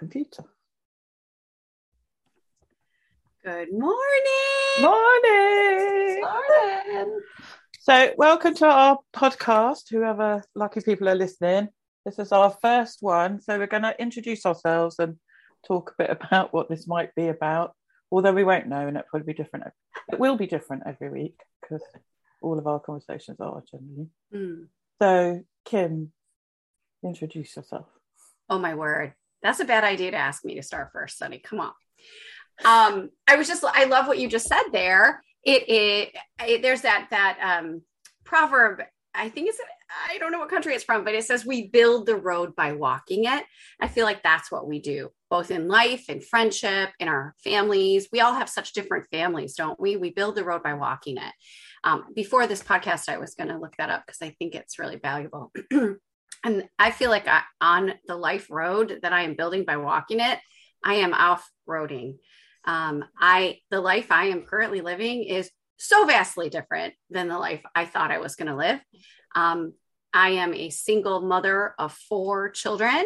[0.00, 0.44] computer.
[3.44, 4.80] Good morning.
[4.80, 6.22] Morning.
[6.22, 7.20] Morning.
[7.80, 9.90] So, welcome to our podcast.
[9.90, 11.68] Whoever lucky people are listening,
[12.06, 13.42] this is our first one.
[13.42, 15.16] So, we're going to introduce ourselves and
[15.66, 17.74] talk a bit about what this might be about.
[18.10, 19.66] Although we won't know, and it'll probably be different.
[20.10, 21.82] It will be different every week because
[22.40, 24.08] all of our conversations are generally.
[24.32, 24.62] Hmm.
[24.98, 26.12] So, Kim,
[27.04, 27.84] introduce yourself.
[28.48, 29.12] Oh my word.
[29.42, 31.42] That's a bad idea to ask me to start first, Soni.
[31.42, 31.72] Come on.
[32.64, 35.22] Um, I was just I love what you just said there.
[35.42, 37.82] It, it, it there's that that um
[38.24, 38.82] proverb,
[39.14, 39.58] I think it's
[40.08, 42.72] I don't know what country it's from, but it says we build the road by
[42.72, 43.44] walking it.
[43.80, 48.08] I feel like that's what we do, both in life, in friendship, in our families.
[48.12, 49.96] We all have such different families, don't we?
[49.96, 51.32] We build the road by walking it.
[51.82, 54.78] Um, before this podcast, I was going to look that up because I think it's
[54.78, 55.52] really valuable.
[56.44, 60.20] and I feel like I, on the life road that I am building by walking
[60.20, 60.38] it,
[60.84, 62.16] I am off roading.
[62.64, 67.62] Um, I the life I am currently living is so vastly different than the life
[67.74, 68.80] I thought I was going to live.
[69.34, 69.72] Um,
[70.12, 73.04] I am a single mother of four children.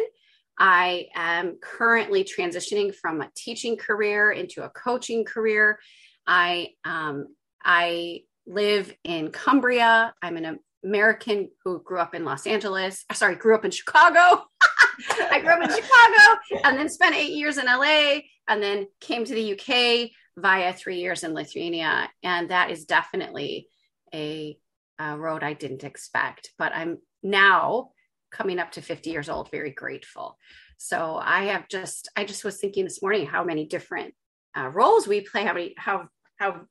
[0.57, 5.79] I am currently transitioning from a teaching career into a coaching career.
[6.25, 7.27] I um,
[7.63, 10.13] I live in Cumbria.
[10.21, 13.03] I'm an American who grew up in Los Angeles.
[13.13, 14.45] Sorry, grew up in Chicago.
[15.31, 19.25] I grew up in Chicago and then spent eight years in LA and then came
[19.25, 22.09] to the UK via three years in Lithuania.
[22.23, 23.67] And that is definitely
[24.13, 24.57] a
[25.01, 26.51] uh, road I didn't expect.
[26.57, 27.89] But I'm now
[28.31, 30.37] coming up to 50 years old, very grateful.
[30.77, 34.13] So I have just, I just was thinking this morning how many different
[34.57, 36.61] uh, roles we play, how many, how, how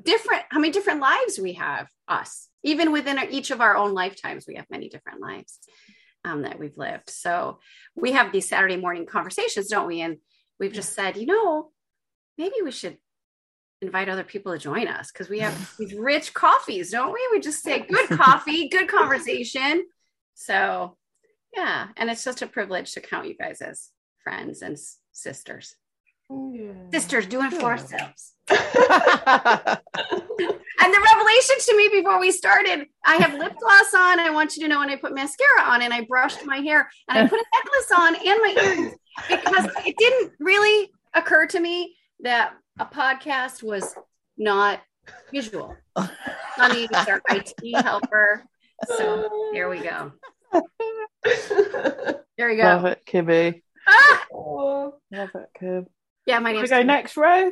[0.00, 3.94] different, how many different lives we have us, even within our, each of our own
[3.94, 5.60] lifetimes, we have many different lives
[6.24, 7.10] um, that we've lived.
[7.10, 7.60] So
[7.94, 10.00] we have these Saturday morning conversations, don't we?
[10.00, 10.16] And
[10.58, 11.70] we've just said, you know,
[12.38, 12.96] maybe we should
[13.82, 17.20] invite other people to join us because we have these rich coffees, don't we?
[17.30, 19.84] We just say good coffee, good conversation.
[20.34, 20.96] So,
[21.54, 23.90] yeah, and it's just a privilege to count you guys as
[24.24, 24.76] friends and
[25.12, 25.76] sisters.
[26.30, 26.72] Yeah.
[26.92, 27.78] Sisters doing it for Yeah.
[27.78, 28.32] ourselves.
[30.80, 34.18] And the revelation to me before we started, I have lip gloss on.
[34.20, 36.90] I want you to know, and I put mascara on, and I brushed my hair,
[37.08, 38.94] and I put a necklace on, and my earrings
[39.28, 43.94] because it didn't really occur to me that a podcast was
[44.36, 44.80] not
[45.32, 45.74] visual.
[45.96, 48.42] Soni is our IT helper,
[48.98, 50.12] so there we go.
[52.36, 52.64] There we go.
[52.64, 53.62] Love it, Kimmy.
[53.86, 54.26] Ah!
[54.34, 55.86] Oh, Love it, Kim.
[56.26, 57.50] Yeah, my Can we name's go next row?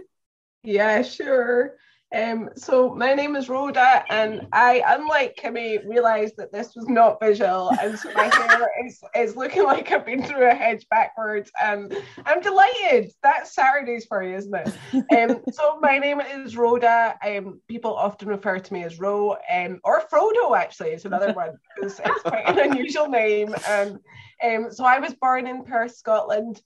[0.63, 1.75] yeah, sure.
[2.15, 7.19] Um, so my name is Rhoda, and I, unlike Kimmy, realised that this was not
[7.21, 11.51] visual, and so my hair is, is looking like I've been through a hedge backwards,
[11.61, 11.97] and
[12.27, 13.13] I'm delighted.
[13.23, 14.75] That's Saturdays for you, isn't it?
[15.13, 17.15] Um, so my name is Rhoda.
[17.25, 20.55] Um, people often refer to me as Ro, um, or Frodo.
[20.57, 23.55] Actually, is another one because it's quite an unusual name.
[23.67, 23.99] And
[24.45, 26.61] um, so I was born in Perth, Scotland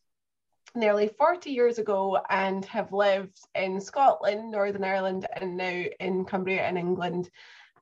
[0.76, 6.68] nearly 40 years ago and have lived in Scotland, Northern Ireland, and now in Cumbria
[6.68, 7.30] in England.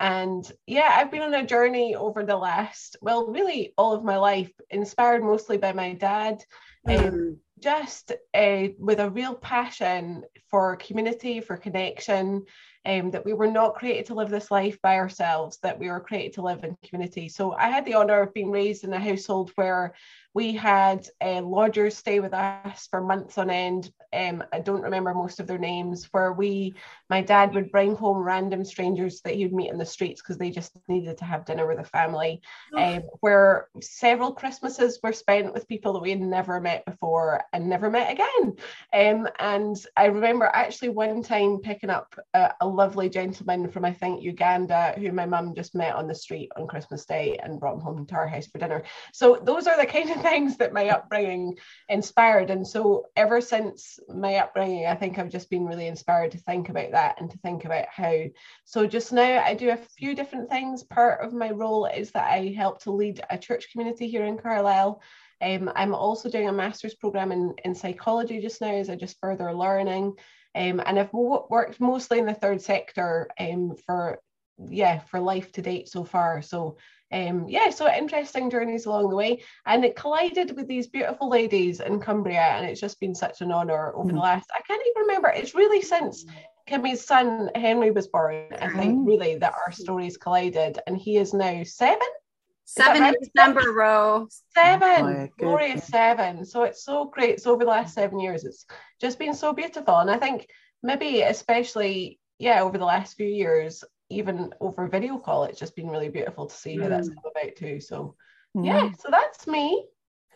[0.00, 4.16] And yeah, I've been on a journey over the last, well, really all of my
[4.18, 6.42] life, inspired mostly by my dad.
[6.88, 7.38] Um, Mm.
[7.60, 12.44] just uh, with a real passion for community, for connection,
[12.84, 16.00] um, that we were not created to live this life by ourselves, that we were
[16.00, 17.28] created to live in community.
[17.28, 19.94] So I had the honour of being raised in a household where
[20.34, 23.92] we had uh, lodgers stay with us for months on end.
[24.12, 26.08] Um, I don't remember most of their names.
[26.10, 26.74] Where we,
[27.08, 30.36] my dad would bring home random strangers that he would meet in the streets because
[30.36, 32.42] they just needed to have dinner with the family.
[32.76, 37.68] Um, where several Christmases were spent with people that we had never met before and
[37.68, 38.56] never met again.
[38.92, 43.92] Um, and I remember actually one time picking up a, a lovely gentleman from I
[43.92, 47.74] think Uganda who my mum just met on the street on Christmas Day and brought
[47.74, 48.82] him home to our house for dinner.
[49.12, 51.56] So those are the kind of things that my upbringing
[51.88, 52.50] inspired.
[52.50, 56.70] And so ever since my upbringing, I think I've just been really inspired to think
[56.70, 58.24] about that and to think about how.
[58.64, 60.82] So just now I do a few different things.
[60.82, 64.38] Part of my role is that I help to lead a church community here in
[64.38, 65.02] Carlisle.
[65.42, 69.20] Um, I'm also doing a master's program in, in psychology just now as I just
[69.20, 70.14] further learning.
[70.54, 74.20] Um, and I've wo- worked mostly in the third sector um, for
[74.70, 76.40] yeah for life to date so far.
[76.40, 76.76] So
[77.14, 81.80] um, yeah, so interesting journeys along the way, and it collided with these beautiful ladies
[81.80, 84.22] in Cumbria, and it's just been such an honour over the Mm.
[84.22, 84.48] last.
[84.54, 85.28] I can't even remember.
[85.28, 86.26] It's really since
[86.66, 88.46] Kimmy's son Henry was born.
[88.60, 89.06] I think Mm.
[89.06, 92.08] really that our stories collided, and he is now seven.
[92.66, 93.14] Seven right?
[93.14, 94.26] in December, Ro.
[94.54, 96.44] Seven, my glorious seven.
[96.46, 97.40] So it's so great.
[97.40, 98.64] So over the last seven years, it's
[99.00, 99.98] just been so beautiful.
[99.98, 100.48] And I think
[100.82, 105.88] maybe especially, yeah, over the last few years, even over video call, it's just been
[105.88, 107.14] really beautiful to see how that's Mm.
[107.14, 107.80] come about too.
[107.80, 108.16] So
[108.56, 108.66] Mm.
[108.66, 109.86] yeah, so that's me.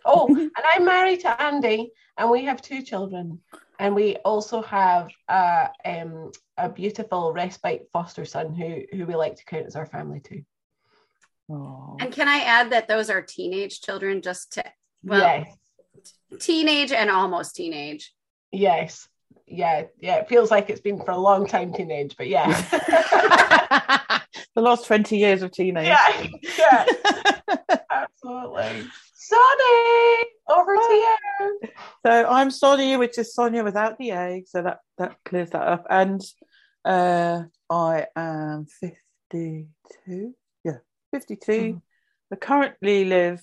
[0.04, 3.40] Oh, and I'm married to Andy, and we have two children.
[3.80, 9.36] And we also have a, um, a beautiful respite foster son who who we like
[9.36, 10.42] to count as our family too.
[11.50, 11.96] Aw.
[12.00, 14.64] And can I add that those are teenage children, just to
[15.04, 15.56] well, yes.
[16.40, 18.12] teenage and almost teenage.
[18.50, 19.08] Yes.
[19.50, 19.84] Yeah.
[20.00, 20.16] Yeah.
[20.16, 22.46] It feels like it's been for a long time teenage, but yeah.
[24.54, 25.86] the last 20 years of teenage.
[25.86, 26.26] yeah.
[26.58, 26.84] Yeah.
[27.90, 28.86] Absolutely.
[29.14, 31.60] Soni, over to you.
[32.06, 34.44] So I'm Soni, which is Sonia without the egg.
[34.46, 35.86] So that, that clears that up.
[35.90, 36.22] And
[36.84, 40.34] uh, I am 52.
[40.64, 40.78] Yeah,
[41.12, 41.52] 52.
[41.52, 41.82] Mhm.
[42.32, 43.42] I currently live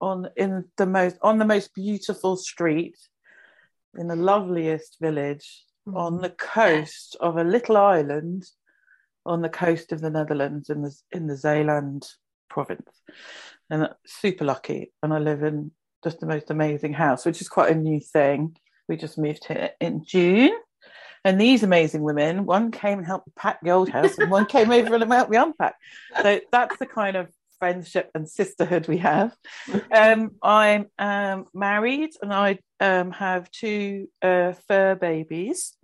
[0.00, 2.96] on in the most on the most beautiful street
[3.96, 5.64] in the loveliest village
[5.94, 6.22] on mm-hmm.
[6.22, 8.44] the coast of a little island
[9.26, 12.06] on the coast of the Netherlands in the in the Zeeland
[12.48, 13.02] province,
[13.70, 14.92] and super lucky.
[15.02, 15.70] And I live in
[16.02, 18.56] just the most amazing house, which is quite a new thing.
[18.88, 20.56] We just moved here in June,
[21.24, 24.70] and these amazing women, one came and helped pack the old house, and one came
[24.70, 25.74] over and helped me unpack.
[26.22, 29.34] So that's the kind of friendship and sisterhood we have.
[29.90, 35.78] Um, I'm um, married, and I um, have two uh, fur babies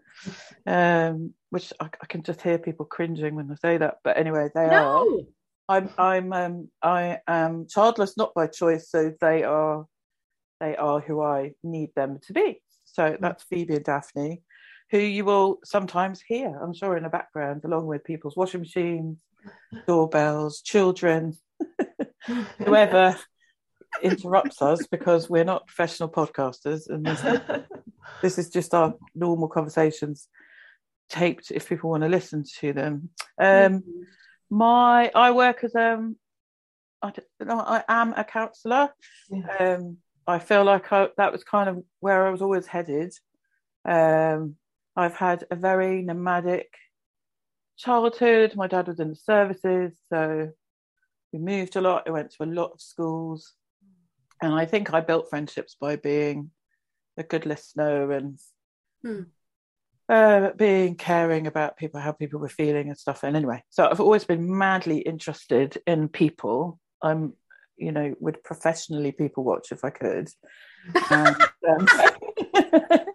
[0.66, 3.98] um, which I, I can just hear people cringing when I say that.
[4.02, 5.04] But anyway, they are.
[5.68, 8.90] I'm I'm um, I am childless, not by choice.
[8.90, 9.86] So they are
[10.60, 12.60] they are who I need them to be.
[12.84, 14.42] So that's Phoebe and Daphne,
[14.90, 19.18] who you will sometimes hear, I'm sure, in the background, along with people's washing machines,
[19.86, 21.36] doorbells, children,
[22.58, 23.16] whoever
[24.02, 27.22] interrupts us because we're not professional podcasters and this
[28.22, 30.28] this is just our normal conversations
[31.08, 33.10] taped if people want to listen to them.
[33.38, 33.82] Um
[34.50, 36.16] my i work as um
[37.02, 38.90] i, I am a counselor
[39.30, 39.74] Yeah.
[39.74, 39.96] um
[40.26, 43.12] i feel like I, that was kind of where i was always headed.
[43.84, 44.56] Um
[44.96, 46.68] i've had a very nomadic
[47.76, 48.54] childhood.
[48.54, 50.50] My dad was in the services so
[51.34, 53.54] we moved a lot i went to a lot of schools
[54.40, 56.50] and i think i built friendships by being
[57.18, 58.38] a good listener and
[59.04, 59.24] Hmm.
[60.08, 63.22] uh, being caring about people, how people were feeling and stuff.
[63.22, 66.80] And anyway, so I've always been madly interested in people.
[67.02, 67.34] I'm,
[67.76, 70.30] you know, would professionally people watch if I could.
[71.10, 71.36] And,
[71.68, 71.88] um,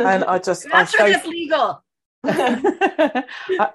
[0.00, 1.84] and I just, I so legal.
[2.24, 3.24] I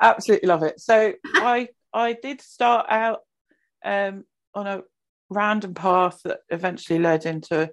[0.01, 0.81] absolutely love it.
[0.81, 3.21] So I I did start out
[3.83, 4.81] um, on a
[5.29, 7.71] random path that eventually led into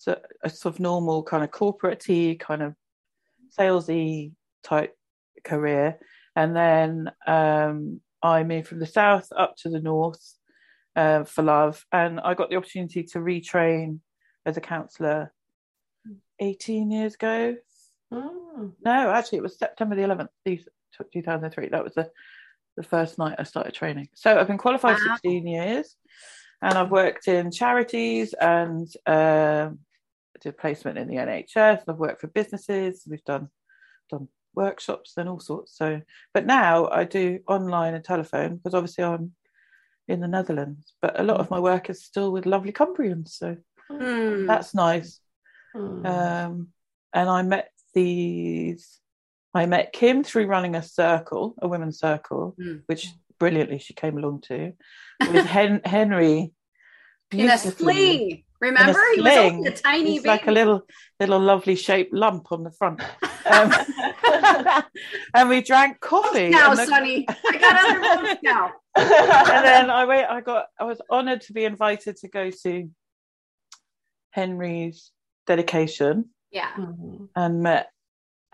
[0.00, 2.04] to a sort of normal kind of corporate
[2.38, 2.74] kind of
[3.58, 4.94] salesy type
[5.44, 5.98] career,
[6.34, 10.22] and then um, I moved from the south up to the north
[10.94, 14.00] uh, for love, and I got the opportunity to retrain
[14.44, 15.32] as a counsellor
[16.40, 17.56] eighteen years ago,
[18.12, 18.72] Mm.
[18.84, 20.28] no, actually, it was September the 11th,
[21.12, 21.68] 2003.
[21.68, 22.10] That was the,
[22.76, 24.08] the first night I started training.
[24.14, 25.14] So I've been qualified Wow.
[25.14, 25.96] 16 years
[26.62, 29.78] and I've worked in charities and um,
[30.40, 31.82] did placement in the NHS.
[31.88, 33.04] I've worked for businesses.
[33.08, 33.48] We've done
[34.10, 35.76] done workshops and all sorts.
[35.76, 36.00] So,
[36.32, 39.32] but now I do online and telephone because obviously I'm
[40.08, 40.94] in the Netherlands.
[41.02, 43.28] But a lot of my work is still with lovely Cumbrians.
[43.30, 43.56] So
[43.88, 44.46] Hmm.
[44.46, 45.20] that's nice.
[45.74, 46.06] Mm.
[46.06, 46.68] Um,
[47.12, 49.00] and I met these.
[49.56, 52.82] I met Kim through running a circle, a women's circle, Mm.
[52.86, 53.08] which
[53.38, 54.72] brilliantly she came along to,
[55.20, 56.52] with Hen- Henry.
[57.32, 58.42] in a sling.
[58.60, 59.56] Remember, he was sling.
[59.56, 60.28] only a tiny He's baby.
[60.28, 60.80] like a little,
[61.20, 63.02] little lovely shaped lump on the front.
[63.44, 63.70] Um,
[65.34, 66.48] and we drank coffee.
[66.48, 68.72] now, the- Soni, I got other now.
[68.96, 70.24] and then I wait.
[70.24, 70.66] I got.
[70.80, 72.88] I was honoured to be invited to go to
[74.30, 75.12] Henry's
[75.46, 76.70] dedication Yeah.
[77.34, 77.90] And met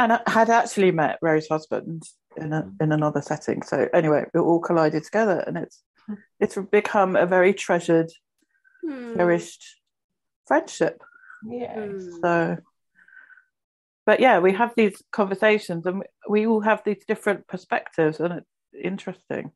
[0.03, 2.03] and I had actually met Rose's husband
[2.37, 3.63] in a, in another setting.
[3.63, 5.83] So anyway, it all collided together, and it's
[6.41, 8.11] it's become a very treasured,
[8.85, 9.15] Hmm.
[9.17, 9.65] cherished
[10.47, 11.03] friendship.
[11.49, 11.77] Yes.
[11.79, 12.21] Hmm.
[12.23, 12.57] So,
[14.05, 18.47] but yeah, we have these conversations, and we all have these different perspectives, and it's
[18.83, 19.53] interesting.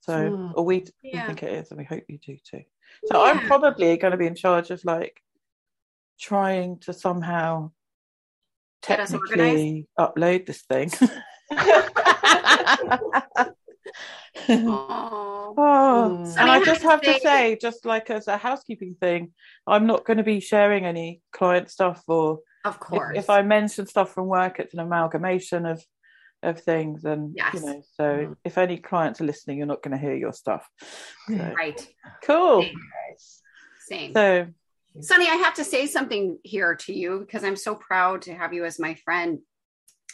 [0.00, 0.52] So, Mm.
[0.56, 2.62] or we, we think it is, and we hope you do too.
[3.06, 5.20] So, I'm probably going to be in charge of like
[6.20, 7.72] trying to somehow Get us
[8.86, 10.90] technically upload this thing.
[14.48, 16.24] Oh.
[16.38, 19.32] And I just have to say- just like as a housekeeping thing,
[19.66, 23.16] I'm not going to be sharing any client stuff, or Of if, course.
[23.16, 25.82] if I mention stuff from work, it's an amalgamation of
[26.42, 27.54] of things, and Yes.
[27.54, 27.82] you know.
[27.94, 28.36] So Mm.
[28.44, 30.68] if any clients are listening, you're not going to hear your stuff.
[31.28, 31.88] So, right.
[32.22, 32.62] cool.
[32.62, 33.42] Nice.
[33.88, 34.12] Same.
[34.12, 34.46] So
[35.00, 38.52] Soni, I have to say something here to you because I'm so proud to have
[38.52, 39.40] you as my friend.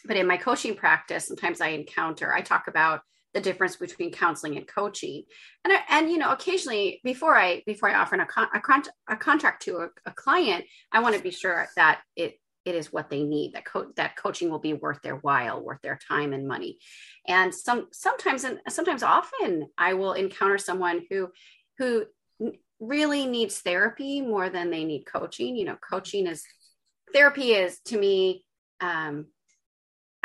[0.04, 3.02] But in my coaching practice, sometimes I encounter, I talk about
[3.34, 5.24] the difference between counseling and coaching.
[5.64, 8.22] And, I, and you know, occasionally before I before I offer a,
[8.54, 12.34] a, con- a contract to a, a client, I want to be sure that it
[12.64, 15.80] it is what they need that co- that coaching will be worth their while worth
[15.82, 16.78] their time and money
[17.26, 21.28] and some sometimes and sometimes often i will encounter someone who
[21.78, 22.04] who
[22.82, 26.44] really needs therapy more than they need coaching you know coaching is
[27.12, 28.44] therapy is to me
[28.80, 29.26] um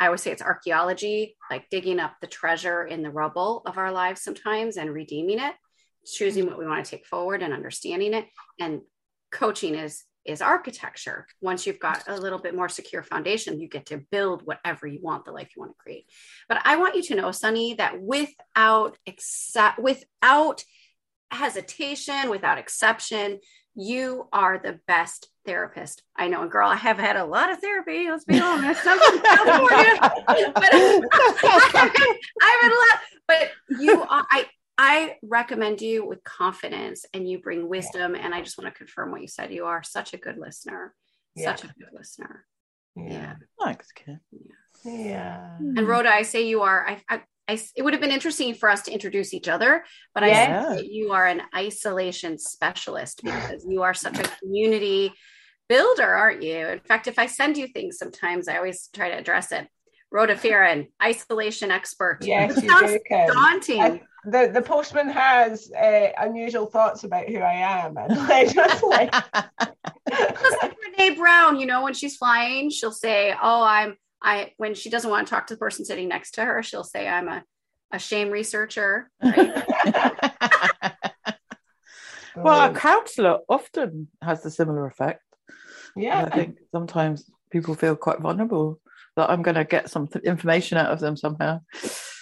[0.00, 3.92] i always say it's archaeology like digging up the treasure in the rubble of our
[3.92, 5.54] lives sometimes and redeeming it
[6.04, 8.26] choosing what we want to take forward and understanding it
[8.58, 8.80] and
[9.30, 11.26] coaching is is architecture.
[11.40, 15.00] Once you've got a little bit more secure foundation, you get to build whatever you
[15.00, 16.04] want, the life you want to create.
[16.50, 20.62] But I want you to know, Soni, that without accept, without
[21.30, 23.40] hesitation, without exception,
[23.74, 26.42] you are the best therapist I know.
[26.42, 28.10] And girl, I have had a lot of therapy.
[28.10, 28.82] Let's be honest.
[28.84, 33.00] I'm from California, but I haven't, I haven't a lot.
[33.26, 34.26] But you are.
[34.30, 34.46] I
[34.78, 38.14] I recommend you with confidence and you bring wisdom.
[38.14, 39.52] And I just want to confirm what you said.
[39.52, 40.94] You are such a good listener.
[41.34, 41.56] Yeah.
[41.56, 42.46] Such a good listener.
[42.96, 43.34] Yeah.
[43.60, 44.20] thanks, Kim.
[44.84, 45.56] Yeah.
[45.58, 45.78] Hmm.
[45.78, 48.68] And Rhoda, I say you are, I, I, I, it would have been interesting for
[48.68, 50.68] us to introduce each other, but I Yeah.
[50.68, 55.14] say that you are an isolation specialist because you are such a community
[55.68, 56.66] builder, aren't you?
[56.68, 59.66] In fact, if I send you things sometimes, I always try to address it.
[60.10, 62.18] Rhoda Farron, isolation expert.
[62.22, 63.82] Yes, sounds daunting.
[63.82, 68.82] I- The the postman has uh, unusual thoughts about who I am, and I just
[68.82, 69.12] like
[70.10, 74.74] Just like Brene Brown, you know, when she's flying, she'll say, "Oh, I'm I." When
[74.74, 77.28] she doesn't want to talk to the person sitting next to her, she'll say, "I'm
[77.28, 77.42] a
[77.92, 79.10] a shame researcher."
[82.36, 82.44] Right?
[82.44, 85.22] well, a counsellor often has the similar effect.
[85.96, 88.80] yeah, I think sometimes people feel quite vulnerable
[89.16, 91.60] that I'm going to get some th- information out of them somehow.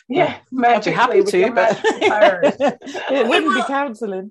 [0.09, 4.31] yeah, I'd be happy to, but it wouldn't be counselling.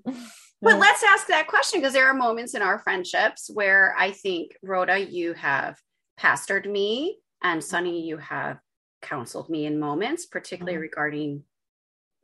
[0.62, 4.58] But let's ask that question because there are moments in our friendships where I think,
[4.64, 5.78] Rhoda, you have
[6.20, 8.60] pastored me, and Sunny, you have
[9.04, 10.82] counseled me in moments, particularly Mhm.
[10.82, 11.44] regarding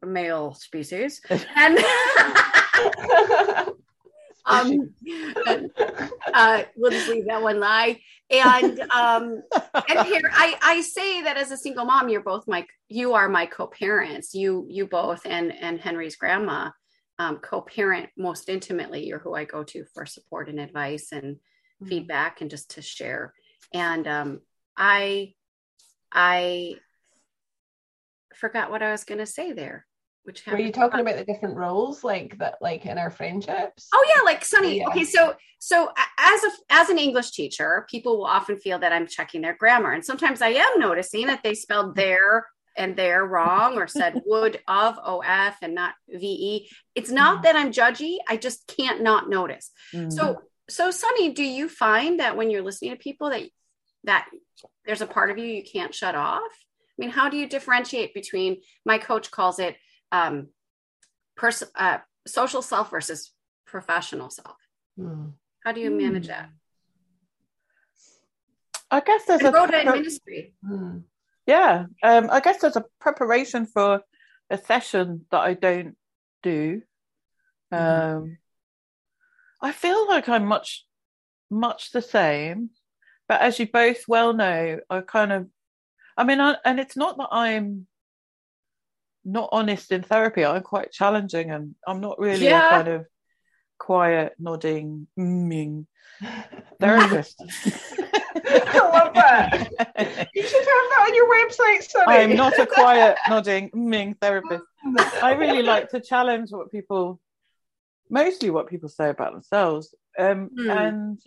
[0.01, 1.21] male species.
[1.55, 1.77] And
[4.45, 4.93] um,
[6.33, 8.01] uh, we'll just leave that one lie.
[8.31, 9.43] And um,
[9.87, 13.29] and here I, I say that as a single mom, you're both my you are
[13.29, 14.33] my co-parents.
[14.33, 16.71] You you both and and Henry's grandma
[17.19, 19.05] um, co-parent most intimately.
[19.05, 21.37] You're who I go to for support and advice and
[21.87, 23.33] feedback and just to share.
[23.73, 24.41] And um,
[24.81, 25.35] I
[26.11, 26.75] I
[28.33, 29.85] forgot what I was going to say there.
[30.23, 33.87] Which Were you talking about the different roles, like that, like in our friendships?
[33.93, 34.77] Oh yeah, like Soni.
[34.77, 34.87] Yeah.
[34.87, 39.07] Okay, so so as a as an English teacher, people will often feel that I'm
[39.07, 42.47] checking their grammar, and sometimes I am noticing that they spelled there
[42.77, 45.23] and there wrong, or said would of of
[45.61, 46.69] and not ve.
[46.93, 49.71] It's not that I'm judgy; I just can't not notice.
[49.93, 50.11] Mm.
[50.11, 53.43] So so Soni, do you find that when you're listening to people that
[54.03, 54.27] that
[54.85, 56.41] there's a part of you you can't shut off?
[56.41, 59.75] I mean, how do you differentiate between my coach calls it
[60.11, 60.49] um,
[61.35, 63.31] pers- uh, social self versus
[63.65, 64.57] professional self?
[64.97, 65.29] Hmm.
[65.63, 66.49] How do you manage that?
[68.89, 70.53] I guess there's a And in pre- ministry.
[70.65, 70.97] Hmm.
[71.47, 71.85] yeah.
[72.03, 74.01] Um, I guess there's a preparation for
[74.49, 75.95] a session that I don't
[76.43, 76.81] do.
[77.71, 78.37] Um,
[79.61, 80.85] I feel like I'm much,
[81.49, 82.71] much the same,
[83.31, 85.47] but as you both well know, I kind of,
[86.17, 87.87] I mean, I, and it's not that I'm
[89.23, 90.43] not honest in therapy.
[90.43, 92.67] I'm quite challenging, and I'm not really Yeah.
[92.67, 93.05] a kind of
[93.79, 95.85] quiet, nodding, mming
[96.81, 97.39] therapist.
[98.35, 100.27] I love that.
[100.35, 102.07] You should have that on your website, Soni.
[102.07, 104.65] I'm not a quiet, nodding, mming therapist.
[105.23, 107.21] I really like to challenge what people,
[108.09, 109.95] mostly what people say about themselves.
[110.19, 110.69] Um, Hmm.
[110.69, 111.19] And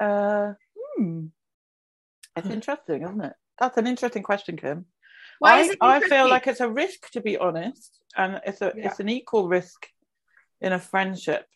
[0.00, 1.26] uh, hmm,
[2.36, 3.32] it's interesting, isn't it?
[3.58, 4.86] That's an interesting question, Kim.
[5.38, 8.86] Why I, I feel like it's a risk to be honest, and it's a Yeah.
[8.88, 9.86] it's an equal risk
[10.60, 11.46] in a friendship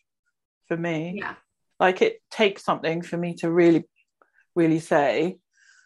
[0.67, 1.13] for me.
[1.17, 1.35] yeah.
[1.79, 3.85] Like it takes something for me to really,
[4.55, 5.37] really say,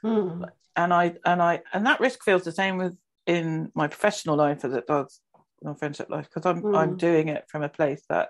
[0.03, 0.43] Hmm.
[0.75, 4.65] and I and I and that risk feels the same with in my professional life
[4.65, 5.21] as it does
[5.61, 6.77] in my friendship life because I'm Mm.
[6.77, 8.29] I'm doing it from a place that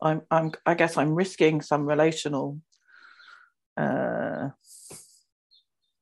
[0.00, 2.58] I'm I'm I guess I'm risking some relational
[3.76, 4.50] uh,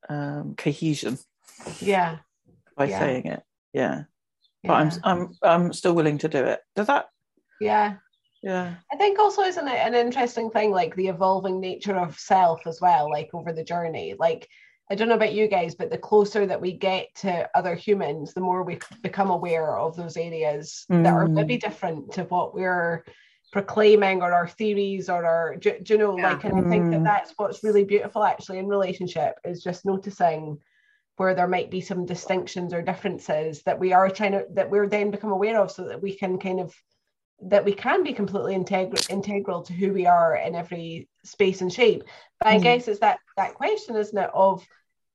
[0.09, 1.19] um, cohesion
[1.81, 2.19] Yeah.
[2.77, 2.99] by Yeah.
[2.99, 3.43] saying it.
[3.73, 4.05] Yeah,
[4.63, 4.69] yeah.
[4.69, 6.61] but I'm I'm I'm still willing to do it.
[6.75, 7.09] Does that?
[7.61, 7.97] yeah.
[8.43, 8.77] Yeah.
[8.91, 12.81] I think also isn't it an interesting thing, like the evolving nature of self as
[12.81, 14.15] well, like over the journey.
[14.19, 14.49] Like
[14.91, 18.33] I don't know about you guys, but the closer that we get to other humans,
[18.33, 21.35] the more we become aware of those areas that are Mm.
[21.35, 23.05] maybe different to what we're
[23.53, 26.31] proclaiming or our theories or our do, do you know Yeah.
[26.31, 27.05] like and I think that Mm.
[27.05, 30.59] that's what's really beautiful actually in relationship is just noticing
[31.17, 34.89] where there might be some distinctions or differences that we are trying to that we're
[34.89, 36.75] then become aware of so that we can kind of
[37.43, 41.73] that we can be completely integral integral to who we are in every space and
[41.73, 42.05] shape
[42.39, 42.63] but i Mm.
[42.63, 44.65] guess it's that that question isn't it of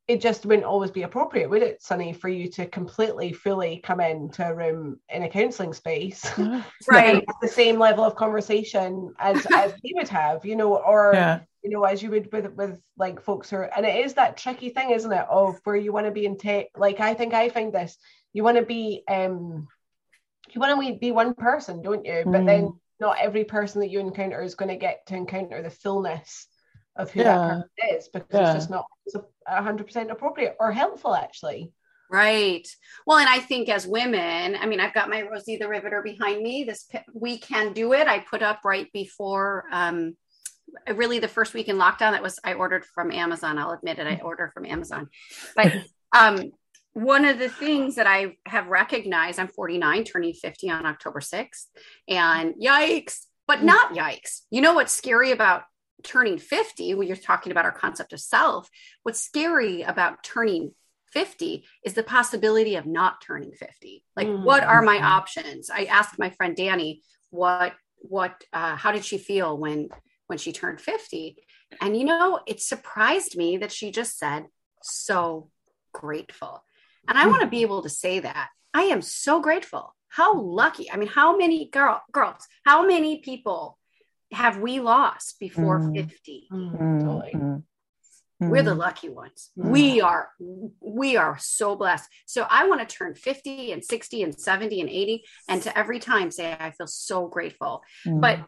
[0.07, 3.99] it just wouldn't always be appropriate would it soni for you to completely fully come
[3.99, 6.23] into a room in a counselling space
[6.87, 7.15] Right.
[7.15, 11.39] and the same level of conversation as as he would have you know or yeah.
[11.63, 14.37] you know, as you would with with like folks who are, and it is that
[14.37, 16.67] tricky thing, isn't it, of where you want to be in tech.
[16.77, 17.97] Like I think I find this,
[18.33, 19.67] you want to be, um,
[20.53, 22.21] you want to be one person, don't you?
[22.23, 25.71] But then not every person that you encounter is going to get to encounter the
[25.71, 26.45] fullness
[26.95, 28.45] of who that person is because Yeah.
[28.45, 28.85] it's just not
[29.47, 31.71] a hundred percent appropriate or helpful, actually.
[32.09, 32.67] Right.
[33.07, 36.41] Well, and I think as women, I mean, I've got my Rosie the Riveter behind
[36.41, 36.63] me.
[36.63, 38.07] This we can do it.
[38.07, 40.15] I put up right before, um,
[40.93, 42.11] really the first week in lockdown.
[42.11, 43.57] That was I ordered from Amazon.
[43.57, 44.07] I'll admit it.
[44.07, 45.09] I order from Amazon,
[45.55, 45.73] but
[46.15, 46.51] um,
[46.93, 51.65] one of the things that I have recognized, I'm 49, turning 50 on October 6th,
[52.07, 54.41] and yikes, but not yikes.
[54.49, 55.63] You know what's scary about
[56.05, 58.69] turning 50 when you're talking about our concept of self?
[59.03, 60.71] What's scary about turning
[61.11, 64.43] 50 is the possibility of not turning 50 like Mm.
[64.43, 65.69] what are my options?
[65.69, 69.89] I asked my friend danny what what uh, how did she feel when
[70.27, 71.37] when she turned 50
[71.81, 74.45] and you know it surprised me that she just said
[74.83, 75.49] so
[75.93, 76.63] grateful.
[77.07, 78.49] And i want to be able to say that.
[78.73, 79.95] I am so grateful.
[80.09, 80.91] How lucky.
[80.91, 83.77] I mean how many girl girls how many people
[84.35, 85.95] have we lost before Mm.
[86.09, 87.31] 50 Mm, Totally.
[87.33, 87.63] mm,
[88.41, 89.51] we're the lucky ones.
[89.57, 89.69] Mm.
[89.71, 90.29] we are
[90.81, 92.07] we are so blessed.
[92.25, 95.99] So i want to turn 50 and 60 and 70 and 80 and to every
[95.99, 97.81] time say i feel so grateful.
[98.05, 98.21] Mm.
[98.21, 98.39] but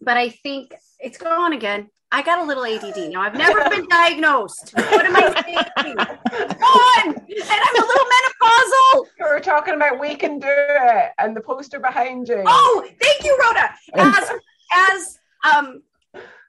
[0.00, 1.82] but i think it's gone again.
[2.12, 4.66] I got a little add now i've never been diagnosed.
[4.76, 5.96] What am i saying
[6.42, 7.08] it's gone!
[7.52, 8.92] And i'm a little menopausal!
[9.20, 12.42] We were talking about we can do it and the poster behind you.
[12.46, 13.66] oh thank you rhoda.
[13.94, 14.30] As
[14.74, 15.18] as
[15.50, 15.82] um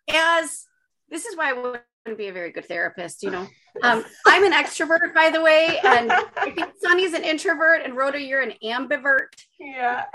[0.09, 0.65] as
[1.09, 1.83] this is why i wouldn't
[2.17, 3.47] be a very good therapist you know
[3.83, 8.19] um i'm an extrovert by the way and i think soni's an introvert and rhoda
[8.21, 9.27] you're an ambivert
[9.59, 10.05] yeah.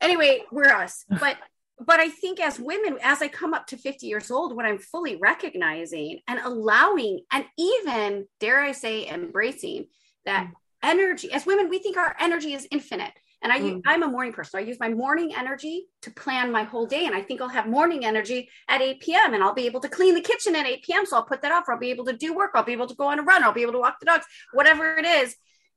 [0.00, 1.04] Anyway, we're us.
[1.08, 1.36] But
[1.78, 4.78] but I think as women, as I come up to 50 years old, when I'm
[4.78, 9.86] fully recognizing and allowing and even dare I say embracing
[10.24, 10.50] that
[10.82, 13.12] energy, as women, we think our energy is infinite.
[13.42, 13.82] And I, Mm.
[13.86, 14.50] I'm a morning person.
[14.52, 17.04] So I use my morning energy to plan my whole day.
[17.06, 19.34] And I think I'll have morning energy at 8 p.m.
[19.34, 21.06] and I'll be able to clean the kitchen at 8 p.m.
[21.06, 21.64] So I'll put that off.
[21.68, 22.52] I'll be able to do work.
[22.54, 23.44] I'll be able to go on a run.
[23.44, 25.36] I'll be able to walk the dogs, whatever it is.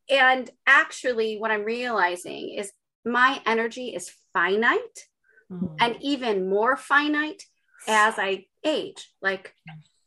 [0.10, 2.72] And actually, what I'm realizing is
[3.06, 5.06] my energy is finite
[5.52, 5.76] Mm.
[5.80, 7.43] and even more finite
[7.88, 9.12] as I age.
[9.19, 9.56] Like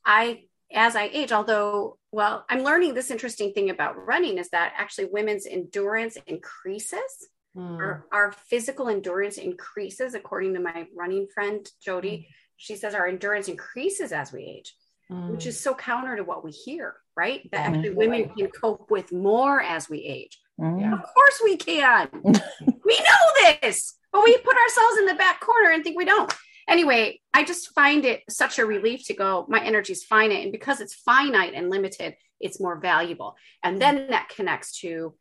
[0.06, 4.72] I, as I age, although, well, I'm learning this interesting thing about running is that
[4.76, 7.28] actually women's endurance increases.
[7.56, 7.78] Mm.
[7.78, 12.28] Our, our physical endurance increases, according to my running friend Jody.
[12.56, 14.74] She says our endurance increases as we age,
[15.08, 15.46] which Mm.
[15.48, 17.48] is so counter to what we hear, right?
[17.50, 20.38] That actually women can cope with more as we age.
[20.60, 20.80] Mm.
[20.80, 20.94] Yeah.
[20.94, 22.08] Of course we can.
[22.22, 26.32] we know this, but we put ourselves in the back corner and think we don't.
[26.68, 30.44] Anyway, I just find it such a relief to go, my energy is finite.
[30.44, 33.34] And because it's finite and limited, it's more valuable.
[33.62, 35.14] And then that connects to,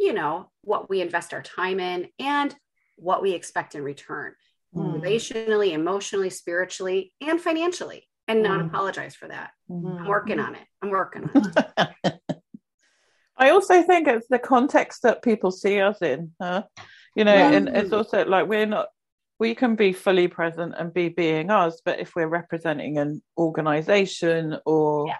[0.00, 2.56] you know, what we invest our time in and
[2.96, 4.34] what we expect in return,
[4.74, 5.00] Mm.
[5.00, 8.66] relationally, emotionally, spiritually, and financially, and not Mm.
[8.68, 9.50] apologize for that.
[9.68, 10.00] Mm.
[10.00, 10.66] I'm working on it.
[10.80, 11.52] I'm working on
[12.04, 12.20] it.
[13.36, 16.32] I also think it's the context that people see us in.
[16.40, 16.62] Huh?
[17.16, 17.50] You know, Yeah.
[17.52, 18.88] and it's also like we're not.
[19.38, 24.58] We can be fully present and be being us, but if we're representing an organization
[24.66, 25.16] or, Yeah.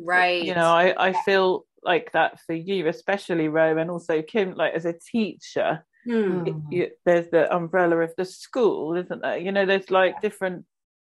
[0.00, 0.42] Right.
[0.42, 4.74] you know, I, I feel like that for you, especially Ro, and also Kim, like
[4.74, 6.46] as a teacher, Hmm.
[6.46, 9.38] it- you, there's the umbrella of the school, isn't there?
[9.38, 10.64] You know, there's like different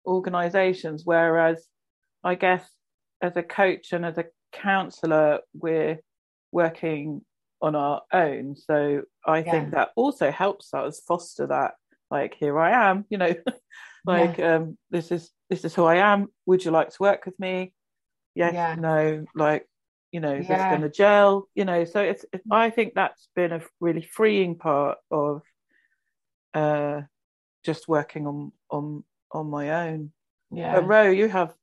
[0.07, 1.67] organizations, whereas
[2.25, 2.69] I guess
[3.21, 6.01] as a coach and as a counselor, we're
[6.53, 7.23] working
[7.61, 8.57] on our own.
[8.57, 9.51] So I Yeah.
[9.51, 11.75] think that also helps us foster that.
[12.11, 13.35] Like here I am, you know,
[14.07, 16.29] like um, this is this is who I am.
[16.47, 17.73] Would you like to work with me?
[18.35, 18.77] Yes, Yeah.
[18.79, 19.67] no, like
[20.13, 20.69] you know, Yeah.
[20.71, 21.49] going to gel?
[21.55, 22.25] You know, so it's.
[22.33, 25.43] It, I think that's been a really freeing part of
[26.55, 27.03] uh,
[27.65, 30.13] just working on on on my own.
[30.51, 30.73] yeah.
[30.73, 31.55] But Ro, you have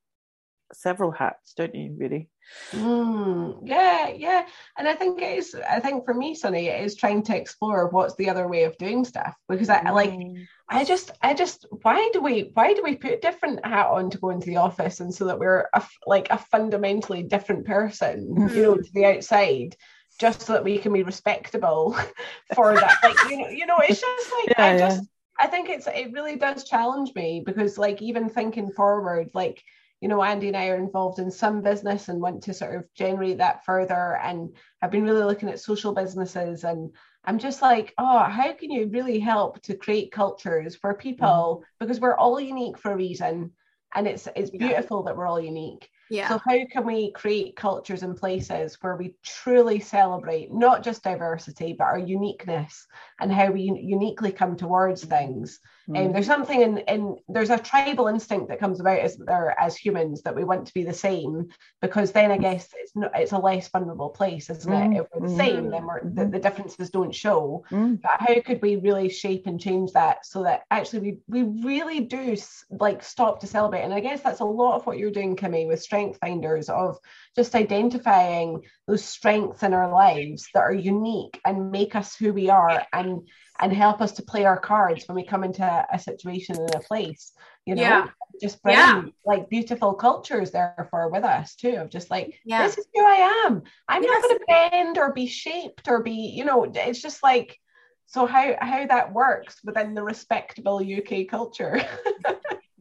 [0.74, 1.96] several hats, don't you?
[1.98, 2.30] Really?
[2.72, 4.46] Mm, yeah, yeah.
[4.78, 7.88] And I think it is, I think for me, Soni, it is trying to explore
[7.90, 9.36] what's the other way of doing stuff.
[9.48, 10.48] Because I like, Mm.
[10.70, 14.10] I just, I just, why do we, why do we put a different hat on
[14.10, 18.50] to go into the office and so that we're a, like a fundamentally different person,
[18.56, 19.76] you know, to the outside,
[20.20, 21.96] just so that we can be respectable
[22.56, 22.98] for that.
[23.04, 24.90] Like, you know, you know, it's just like, Yeah, I yeah.
[24.90, 25.04] just,
[25.40, 29.62] I think it's, it really does challenge me because like, even thinking forward, like,
[30.04, 32.94] you know, Andy and I are involved in some business and want to sort of
[32.94, 34.18] generate that further.
[34.22, 38.70] And I've been really looking at social businesses and I'm just like, oh, how can
[38.70, 41.64] you really help to create cultures for people mm-hmm.
[41.80, 43.54] because we're all unique for a reason.
[43.96, 44.68] And it's it's Yeah.
[44.68, 45.90] beautiful that we're all unique.
[46.10, 46.28] Yeah.
[46.28, 51.72] So how can we create cultures and places where we truly celebrate not just diversity
[51.80, 52.88] but our uniqueness
[53.22, 55.12] and how we un- uniquely come towards mm-hmm.
[55.12, 55.62] things?
[55.90, 55.98] Mm.
[56.00, 59.76] And there's something in, in there's a tribal instinct that comes about as there as
[59.76, 61.50] humans that we want to be the same
[61.82, 65.00] because then I guess it's not it's a less vulnerable place, isn't Mm, it?
[65.02, 65.38] If we're the mm.
[65.38, 67.66] same, then we're, the, the differences don't show.
[67.72, 68.02] Mm.
[68.02, 72.00] But how could we really shape and change that so that actually we we really
[72.02, 72.36] do
[72.72, 73.82] like stop to celebrate?
[73.82, 76.98] And I guess that's a lot of what you're doing, Kimmy, with Strength Finders of
[77.36, 82.50] just identifying those strengths in our lives that are unique and make us who we
[82.50, 83.28] are and
[83.60, 86.76] and help us to play our cards when we come into a, a situation in
[86.76, 87.34] a place
[87.66, 88.08] you know Yeah.
[88.42, 89.04] just bring Yeah.
[89.26, 92.64] like beautiful cultures therefore with us too of just like Yeah.
[92.64, 96.12] this is who i am i'm not going to bend or be shaped or be
[96.36, 97.58] you know it's just like
[98.06, 101.80] so how how that works within the respectable uk culture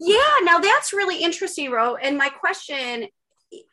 [0.05, 1.95] Yeah, now that's really interesting, Ro.
[1.95, 3.07] And my question,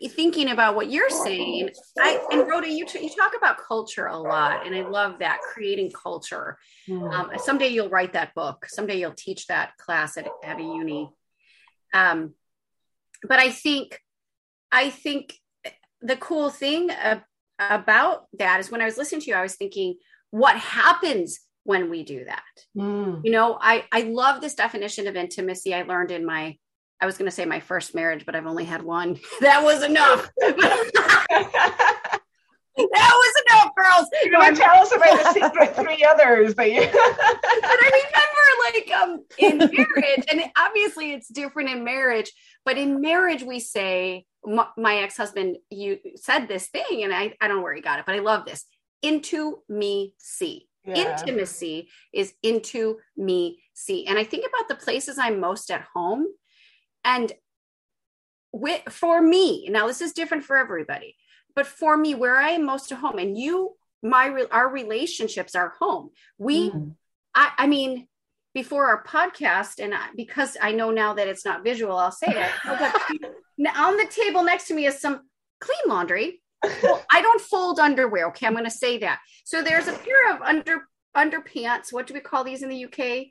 [0.09, 4.17] thinking about what you're saying, I and Rhoda, you t- you talk about culture a
[4.17, 6.57] lot, and I love that creating culture.
[6.89, 8.65] Um, someday you'll write that book.
[8.67, 11.09] Someday you'll teach that class at, at a uni.
[11.93, 12.33] Um,
[13.27, 13.99] but I think,
[14.71, 15.35] I think
[16.01, 17.19] the cool thing uh,
[17.59, 19.95] about that is when I was listening to you, I was thinking,
[20.31, 22.43] what happens when we do that?
[22.77, 23.21] Mm.
[23.23, 26.57] You know, I I love this definition of intimacy I learned in my
[27.01, 29.19] I was going to say my first marriage, but I've only had one.
[29.41, 30.29] That was enough.
[30.39, 32.19] that
[32.77, 34.07] was enough, girls.
[34.23, 38.45] you want to tell us about the secret three others that you but I remember
[38.63, 42.31] like um in marriage, and obviously it's different in marriage,
[42.65, 47.47] but in marriage we say my, my ex-husband you said this thing and I, I
[47.47, 48.65] don't know where he got it, but I love this.
[49.01, 50.67] Into me see.
[50.85, 51.17] Yeah.
[51.19, 54.05] Intimacy is into me see.
[54.07, 56.27] And I think about the places I'm most at home
[57.03, 57.31] and
[58.51, 61.15] with, for me, now this is different for everybody,
[61.55, 65.73] but for me, where I am most at home and you, my, our relationships are
[65.79, 66.09] home.
[66.37, 66.95] We, Mm.
[67.35, 68.07] I, I mean,
[68.53, 72.27] before our podcast, and I, because I know now that it's not visual, I'll say
[72.27, 72.51] it.
[73.77, 75.21] on the table next to me is some
[75.59, 76.41] clean laundry.
[76.83, 78.27] Well, I don't fold underwear.
[78.27, 79.19] Okay, I'm going to say that.
[79.45, 81.93] So there's a pair of under underpants.
[81.93, 83.27] What do we call these in the UK?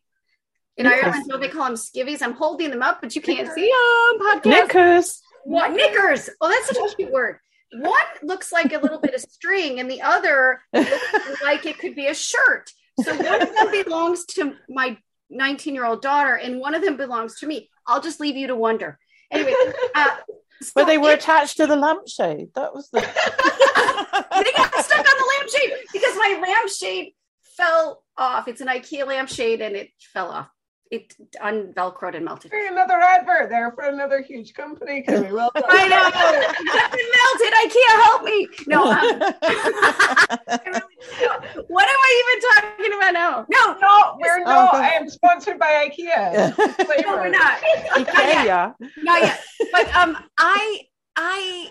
[0.79, 1.05] In Knickers.
[1.05, 2.23] Ireland, don't they call them skivvies?
[2.23, 4.21] I'm holding them up, but you can't see them.
[4.21, 4.45] Podcast.
[4.47, 5.23] Knickers.
[5.45, 6.31] What knickers?
[6.41, 7.38] Oh, that's such a cute word.
[7.73, 11.95] One looks like a little bit of string, and the other looks like it could
[11.95, 12.71] be a shirt.
[13.03, 14.97] So one of them belongs to my
[15.31, 17.69] 19 year old daughter, and one of them belongs to me.
[17.87, 18.99] I'll just leave you to wonder.
[19.31, 19.53] Anyway,
[19.95, 20.17] uh,
[20.75, 22.49] But they were it- attached to the lampshade.
[22.55, 23.01] That was the.
[24.45, 27.12] they got stuck on the lampshade because my lampshade
[27.57, 28.49] fell off.
[28.49, 30.49] It's an IKEA lampshade, and it fell off.
[30.90, 32.51] It unvelcroed and melted.
[32.53, 35.31] another advert there for another huge company Kimmy.
[35.31, 35.64] well done.
[35.68, 36.09] I know.
[36.94, 37.53] it melted.
[37.64, 38.48] IKEA, help me.
[38.66, 39.05] No, um,
[40.64, 40.81] really
[41.68, 43.46] what am I even talking about now?
[43.51, 46.57] No, no we're Oh, not go- I am sponsored by IKEA
[47.05, 47.59] no, we're not.
[47.94, 48.74] Ikea.
[49.03, 49.40] Not yet.
[49.72, 50.81] But um, I,
[51.16, 51.70] I,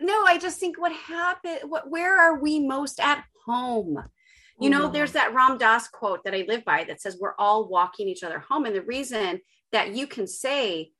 [0.00, 1.60] no, I just think what happened.
[1.68, 4.02] What, where are we most at home?
[4.62, 4.92] You know, Mhm.
[4.92, 8.22] there's that Ram Dass quote that I live by that says we're all walking each
[8.22, 9.40] other home, and the reason
[9.72, 10.92] that you can say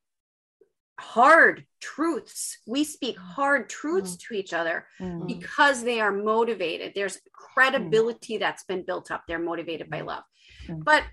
[0.98, 5.26] hard truths, we speak hard truths to each other Mm.
[5.26, 6.92] because they are motivated.
[6.94, 9.24] There's credibility that's been built up.
[9.26, 10.24] They're motivated by love.
[10.66, 10.84] Mm.
[10.84, 11.04] But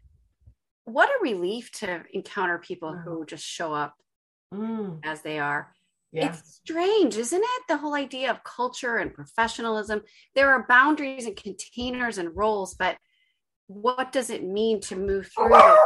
[0.85, 3.03] what a relief to encounter people Mm.
[3.03, 3.95] who just show up
[4.53, 4.99] Mm.
[5.03, 5.73] as they are.
[6.11, 6.29] Yeah.
[6.29, 7.61] it's strange, isn't it?
[7.67, 10.01] The whole idea of culture and professionalism.
[10.35, 12.97] There are boundaries and containers and roles, but
[13.67, 15.77] what does it mean to move through those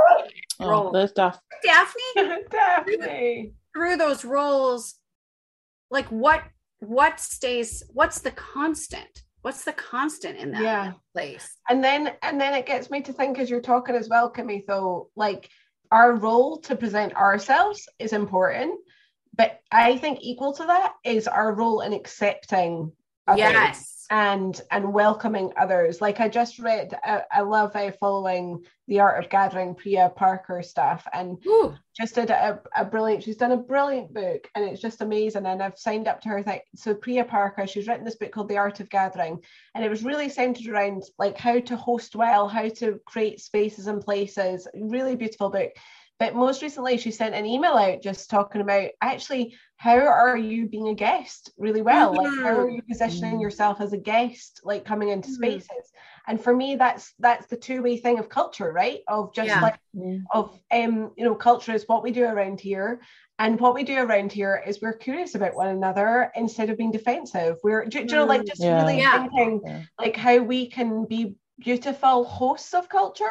[0.61, 0.93] oh, roles?
[0.93, 1.11] There's.
[1.11, 2.41] Daphne?
[2.49, 3.53] Daphne.
[3.73, 4.95] Through those roles,
[5.91, 6.43] like what
[6.79, 9.23] what stays, what's the constant?
[9.41, 10.91] What's the constant in that yeah.
[11.13, 11.57] place?
[11.69, 14.65] And then and then it gets me to think as you're talking as well, Kimmy,
[14.65, 15.49] though, like
[15.91, 18.79] our role to present ourselves is important
[19.35, 22.91] but I think equal to that is our role in accepting
[23.27, 24.05] others yes.
[24.09, 26.01] and and welcoming others.
[26.01, 30.61] Like I just read, I, I love uh, following the art of gathering Priya Parker
[30.61, 31.73] stuff, and Ooh.
[31.97, 33.23] just did a, a brilliant.
[33.23, 35.45] She's done a brilliant book, and it's just amazing.
[35.45, 36.59] And I've signed up to her thing.
[36.75, 39.39] So Priya Parker, she's written this book called The Art of Gathering,
[39.73, 43.87] and it was really centered around like how to host well, how to create spaces
[43.87, 44.67] and places.
[44.75, 45.71] Really beautiful book.
[46.23, 50.69] But most recently, she sent an email out just talking about actually how are you
[50.69, 52.15] being a guest really well?
[52.15, 53.41] Like how are you positioning mm-hmm.
[53.41, 55.43] yourself as a guest, like coming into mm-hmm.
[55.43, 55.91] spaces?
[56.25, 58.99] And for me, that's that's the two-way thing of culture, right?
[59.09, 59.59] Of just yeah.
[59.59, 59.77] like
[60.33, 63.01] of um, you know, culture is what we do around here.
[63.37, 66.91] And what we do around here is we're curious about one another instead of being
[66.91, 67.57] defensive.
[67.65, 68.79] We're, do, do you know, like just yeah.
[68.81, 69.27] really yeah.
[69.27, 73.25] thinking like how we can be beautiful hosts of culture,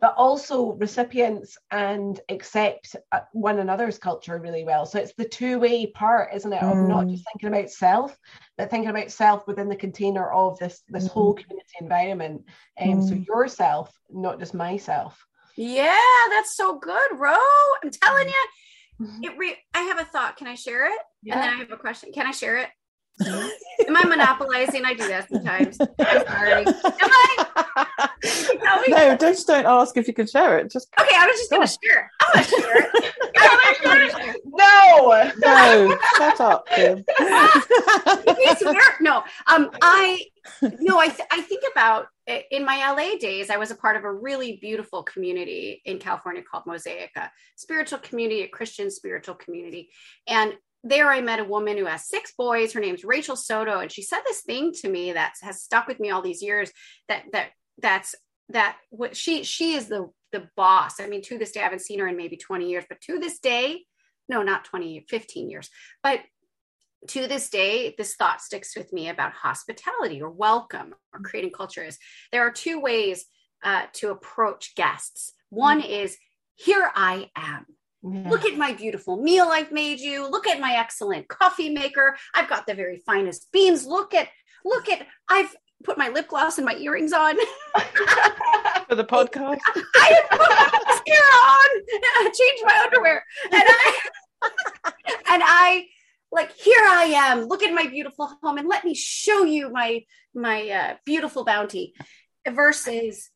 [0.00, 4.86] but also recipients and accept uh, one another's culture really well.
[4.86, 6.88] So it's the two way part, isn't it, of mm.
[6.88, 8.16] not just thinking about self,
[8.56, 11.10] but thinking about self within the container of this this mm.
[11.10, 12.44] whole community environment.
[12.80, 13.08] Um, mm.
[13.08, 15.24] So yourself, not just myself.
[15.56, 15.98] Yeah,
[16.30, 17.36] that's so good, Ro.
[17.82, 18.44] I'm telling you.
[19.00, 19.24] Mm-hmm.
[19.24, 20.36] It re- I have a thought.
[20.36, 20.98] Can I share it?
[21.22, 21.34] Yeah.
[21.34, 22.12] And then I have a question.
[22.12, 22.68] Can I share it?
[23.86, 24.84] Am I monopolizing?
[24.84, 25.78] I do that sometimes.
[25.80, 26.66] I'm sorry.
[26.66, 28.08] Am I?
[28.88, 30.72] no, just don't ask if you can share it.
[30.72, 31.14] Just okay.
[31.16, 32.10] I was just going to share it.
[32.20, 33.14] I'm going to share it.
[33.36, 33.54] I'm
[34.44, 37.04] No, no, shut up, Kim.
[39.00, 40.24] no, um, I
[40.80, 42.06] no, I th- I think about
[42.50, 43.50] in my LA days.
[43.50, 47.98] I was a part of a really beautiful community in California called Mosaic, a spiritual
[48.00, 49.90] community, a Christian spiritual community,
[50.26, 52.72] and there I met a woman who has six boys.
[52.72, 55.98] Her name's Rachel Soto, and she said this thing to me that has stuck with
[55.98, 56.70] me all these years.
[57.08, 58.14] That that that's
[58.50, 61.00] that what she she is the the boss.
[61.00, 63.18] I mean, to this day, I haven't seen her in maybe 20 years, but to
[63.18, 63.84] this day,
[64.28, 65.70] no, not 20, 15 years,
[66.02, 66.20] but
[67.08, 71.84] to this day, this thought sticks with me about hospitality or welcome or creating culture
[71.84, 71.98] is
[72.32, 73.26] there are two ways
[73.62, 75.32] uh, to approach guests.
[75.50, 75.92] One mm-hmm.
[75.92, 76.16] is
[76.56, 77.66] here I am.
[78.04, 78.28] Yeah.
[78.28, 80.30] Look at my beautiful meal I've made you.
[80.30, 82.16] Look at my excellent coffee maker.
[82.34, 83.86] I've got the very finest beans.
[83.86, 84.28] Look at,
[84.64, 87.36] look at, I've put my lip gloss and my earrings on.
[88.88, 89.58] For the podcast.
[89.96, 90.50] I have put
[90.86, 93.24] mascara on, changed my underwear.
[93.50, 94.00] And I,
[95.30, 95.86] and I,
[96.30, 97.46] like, here I am.
[97.46, 101.94] Look at my beautiful home and let me show you my, my uh, beautiful bounty
[102.46, 103.30] versus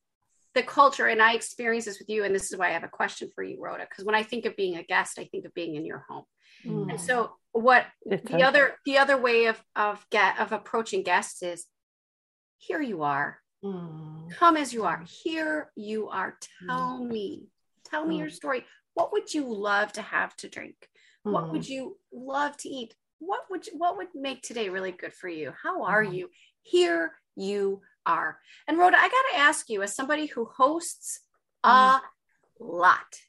[0.55, 2.89] the culture and i experience this with you and this is why i have a
[2.89, 5.53] question for you rhoda because when i think of being a guest i think of
[5.53, 6.23] being in your home
[6.65, 6.89] mm.
[6.89, 8.43] and so what it's the okay.
[8.43, 11.65] other the other way of of get of approaching guests is
[12.57, 14.29] here you are mm.
[14.31, 17.07] come as you are here you are tell mm.
[17.07, 17.47] me
[17.85, 18.33] tell me your mm.
[18.33, 20.75] story what would you love to have to drink
[21.23, 21.69] what would mm.
[21.69, 25.53] you love to eat what would you, what would make today really good for you
[25.61, 26.13] how are mm.
[26.13, 26.29] you
[26.61, 28.39] here you are.
[28.67, 31.21] And Rhoda, I got to ask you, as somebody who hosts
[31.63, 31.99] a mm.
[32.59, 33.19] lot,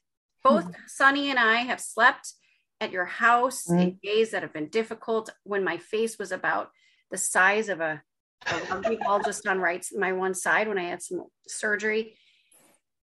[0.43, 0.75] both mm.
[0.99, 2.33] Soni and I have slept
[2.79, 3.81] at your house mm.
[3.81, 6.71] in days that have been difficult when my face was about
[7.11, 8.01] the size of a,
[8.47, 12.15] a rugby ball just on right my one side when I had some surgery.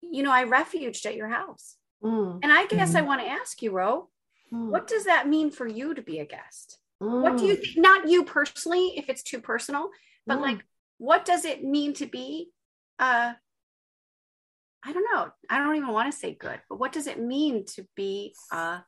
[0.03, 1.77] You know, I refuged at your house.
[2.03, 2.41] Mm.
[2.43, 4.09] And I guess I want to ask you, Ro,
[4.51, 6.79] what does that mean for you to be a guest?
[6.99, 7.77] What do you think?
[7.77, 9.91] Not you personally, if it's too personal,
[10.27, 10.65] but like
[10.99, 12.51] what does it mean to be
[12.99, 13.33] uh
[14.85, 17.65] i don't know i don't even want to say good but what does it mean
[17.65, 18.79] to be a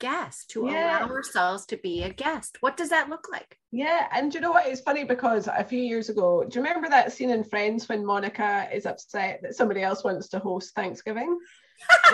[0.00, 0.98] guest to yeah.
[0.98, 4.50] allow ourselves to be a guest what does that look like yeah and you know
[4.50, 7.88] what it's funny because a few years ago do you remember that scene in friends
[7.88, 11.38] when monica is upset that somebody else wants to host thanksgiving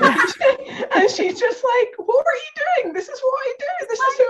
[0.03, 2.93] and she's just like, "What are you doing?
[2.95, 3.87] This is what I do.
[3.89, 4.25] This is who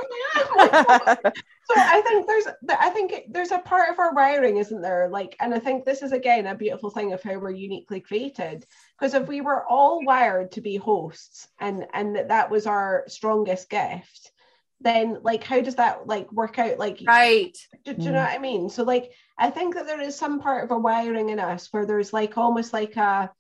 [0.59, 1.33] I am."
[1.75, 5.09] so I think there's, I think there's a part of our wiring, isn't there?
[5.09, 8.67] Like, and I think this is again a beautiful thing of how we're uniquely created.
[8.99, 13.05] Because if we were all wired to be hosts, and and that that was our
[13.09, 14.33] strongest gift,
[14.81, 16.79] then like how does that like work out?
[16.79, 17.57] Like, right?
[17.85, 18.27] Do, do you know mm.
[18.27, 18.69] what I mean?
[18.71, 21.87] So like, I think that there is some part of a wiring in us where
[21.87, 23.31] there's like almost like a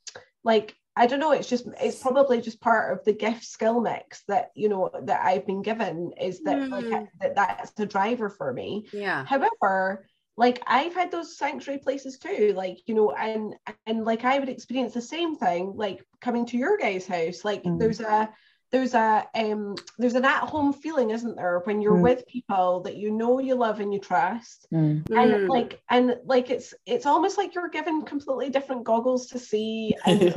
[0.44, 1.32] like I don't know.
[1.32, 5.24] It's just it's probably just part of the gift skill mix that you know that
[5.24, 6.68] I've been given is that mm.
[6.68, 8.86] like that that's the driver for me.
[8.92, 9.24] Yeah.
[9.24, 14.38] However, like I've had those sanctuary places too, like you know, and and like I
[14.38, 17.46] would experience the same thing, like coming to your guys' house.
[17.46, 17.78] Like mm.
[17.78, 18.28] there's a
[18.70, 22.02] there's a um there's an at-home feeling isn't there when you're mm.
[22.02, 24.96] with people that you know you love and you trust mm.
[25.10, 25.48] and mm.
[25.48, 30.22] like and like it's it's almost like you're given completely different goggles to see and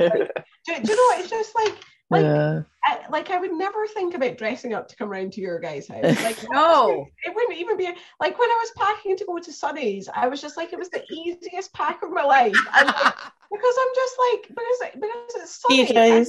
[0.64, 1.74] do, do, you know it's just like
[2.10, 2.62] like yeah.
[2.84, 5.88] I, like I would never think about dressing up to come around to your guys'
[5.88, 6.02] house.
[6.22, 7.84] Like no, it wouldn't even be
[8.20, 10.08] like when I was packing to go to Soni's.
[10.14, 12.86] I was just like it was the easiest pack of my life, and,
[13.52, 16.26] because I'm just like because because it's soni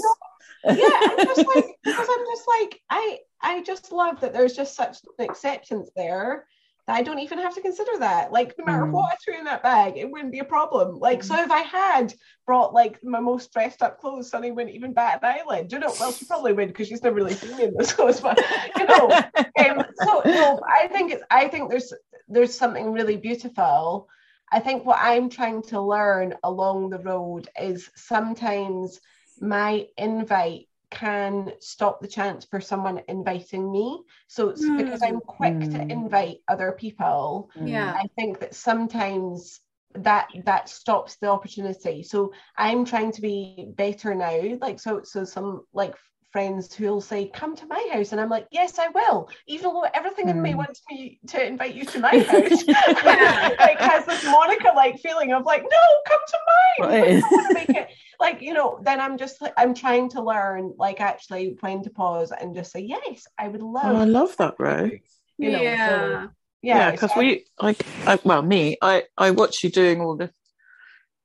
[0.63, 4.75] yeah, I'm just like because I'm just like I I just love that there's just
[4.75, 6.47] such an acceptance there
[6.87, 8.31] I don't even have to consider that.
[8.31, 8.91] Like no matter mm.
[8.91, 10.99] what I threw in that bag, it wouldn't be a problem.
[10.99, 11.23] Like mm.
[11.23, 12.13] so if I had
[12.45, 15.67] brought like my most dressed up clothes, Soni wouldn't even bat an eyelid.
[15.67, 15.93] Do you know?
[15.99, 18.39] Well, she probably would because she's never really seen me in those clothes, but
[18.77, 19.09] you know.
[19.59, 21.91] um, so no, I think it's I think there's
[22.27, 24.07] there's something really beautiful.
[24.51, 29.01] I think what I'm trying to learn along the road is sometimes
[29.39, 34.01] my invite can stop the chance for someone inviting me.
[34.27, 34.77] So it's mm.
[34.77, 35.71] because I'm quick mm.
[35.73, 37.51] to invite other people.
[37.55, 37.93] Yeah.
[37.93, 39.59] I think that sometimes
[39.93, 42.01] that that stops the opportunity.
[42.03, 44.57] So I'm trying to be better now.
[44.59, 45.95] Like so so some like
[46.35, 49.87] friends who'll say, "Come to my house," and I'm like, "Yes, I will," even though
[49.93, 50.31] everything mm.
[50.31, 50.57] in me hmm.
[50.57, 52.67] wants me to invite you to my house.
[52.67, 57.23] like has this Monica like feeling of like, "No, come to mine." Right.
[57.23, 57.87] I want to make it
[58.19, 58.81] like you know.
[58.83, 62.73] Then I'm just like I'm trying to learn like actually when to pause and just
[62.73, 64.91] say, "Yes, I would love." Oh, I love that, Ro.
[65.37, 66.23] You know, yeah.
[66.23, 66.29] So,
[66.61, 70.31] yeah, because so we like, I, well, me, I I watch you doing all the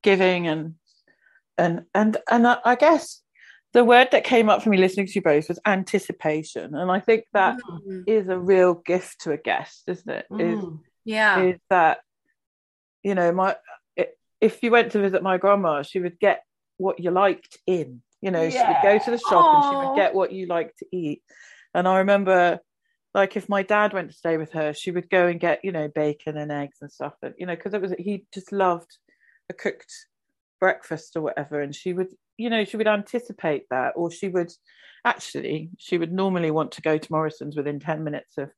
[0.04, 0.76] giving and
[1.58, 3.19] and and and I, I guess
[3.72, 7.00] the word that came up for me listening to you both was anticipation and i
[7.00, 8.02] think that mm.
[8.06, 10.26] is a real gift to a guest isn't it?
[10.30, 10.58] Mm.
[10.58, 10.64] Is,
[11.04, 11.98] yeah is that
[13.02, 13.56] you know my
[14.40, 16.42] if you went to visit my grandma she would get
[16.78, 18.50] what you liked in you know yeah.
[18.50, 19.54] she would go to the shop Aww.
[19.54, 21.22] and she would get what you like to eat
[21.74, 22.60] and i remember
[23.14, 25.72] like if my dad went to stay with her she would go and get you
[25.72, 28.98] know bacon and eggs and stuff and you know because it was he just loved
[29.48, 29.92] a cooked
[30.60, 32.08] breakfast or whatever and she would
[32.40, 34.52] you know she would anticipate that or she would
[35.04, 38.50] actually she would normally want to go to morrison's within 10 minutes of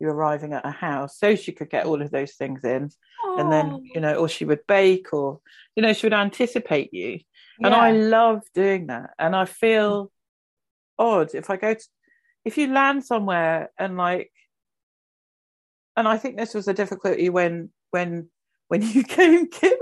[0.00, 2.90] you arriving at a house so she could get all of those things in.
[3.24, 3.40] Aww.
[3.40, 5.40] and then you know or she would bake or
[5.76, 7.20] you know she would anticipate you.
[7.58, 7.66] Yeah.
[7.66, 9.10] and i love doing that.
[9.18, 10.08] And i feel mm.
[10.98, 11.84] odd if i go to
[12.44, 14.30] if you land somewhere and like
[15.96, 18.28] and i think this was a difficulty when when
[18.68, 19.76] when you came kim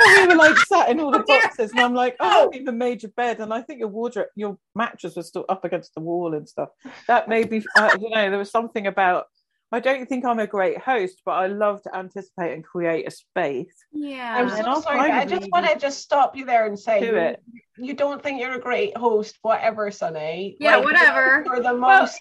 [0.00, 2.78] we were like sat in all the boxes, and I'm like, oh, I haven't even
[2.78, 6.00] made your bed, and I think your wardrobe, your mattress was still up against the
[6.00, 6.70] wall and stuff.
[7.08, 9.26] That made me, uh, you know, there was something about.
[9.72, 13.10] I don't think I'm a great host, but I love to anticipate and create a
[13.10, 13.74] space.
[13.90, 15.10] Yeah, I'm so sorry.
[15.10, 17.42] I just want to just stop you there and say, do it.
[17.76, 20.56] You don't think you're a great host, whatever, Soni.
[20.60, 21.42] Yeah, like, whatever.
[21.44, 22.20] You're the most.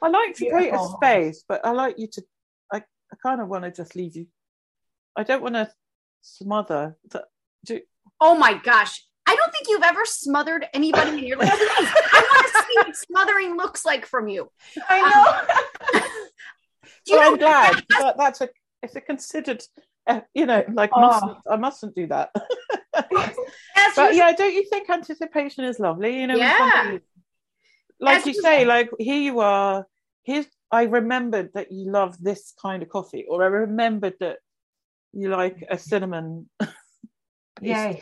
[0.00, 2.22] Well, I like to create a space, but I like you to.
[2.72, 4.26] I, I kind of want to just leave you.
[5.16, 5.70] I don't want to
[6.22, 6.96] smother.
[7.66, 7.80] Do...
[8.20, 9.04] Oh my gosh.
[9.26, 11.52] I don't think you've ever smothered anybody in your life.
[11.54, 14.50] I want to see what smothering looks like from you.
[14.88, 15.00] I
[15.92, 16.00] know.
[16.00, 16.04] Um,
[17.06, 17.84] you well, know I'm glad.
[17.88, 18.48] But that's a
[18.82, 19.62] it's a considered
[20.06, 21.00] uh, you know, like oh.
[21.00, 22.30] mustn't, I mustn't do that.
[22.92, 26.20] but yeah, don't you think anticipation is lovely?
[26.20, 26.98] You know, yeah.
[28.00, 29.86] like As you say, like here you are.
[30.24, 34.38] Here's I remembered that you love this kind of coffee, or I remembered that
[35.12, 36.48] you like a cinnamon.
[37.60, 38.00] yes.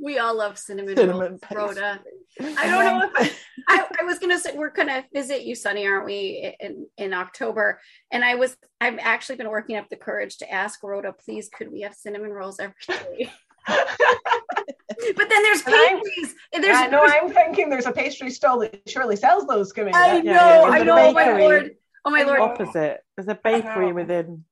[0.00, 2.00] We all love cinnamon, cinnamon rolls, Rhoda.
[2.40, 3.36] I don't know if
[3.68, 7.12] I, I, I was gonna say we're gonna visit you, Soni, aren't we, in, in
[7.12, 7.80] October?
[8.12, 11.72] And I was I've actually been working up the courage to ask Rhoda, please, could
[11.72, 13.32] we have cinnamon rolls every day?
[13.66, 16.34] but then there's pastries.
[16.52, 17.00] And there's, I know.
[17.06, 19.72] There's, I'm thinking there's a pastry stall that surely sells those.
[19.72, 19.94] Coming.
[19.94, 20.32] I know.
[20.32, 20.70] Yeah, yeah.
[20.70, 21.08] I know.
[21.08, 21.70] Oh my lord.
[22.04, 22.40] Oh my lord.
[22.40, 23.00] Opposite.
[23.16, 23.94] There's a bakery uh-huh.
[23.94, 24.44] within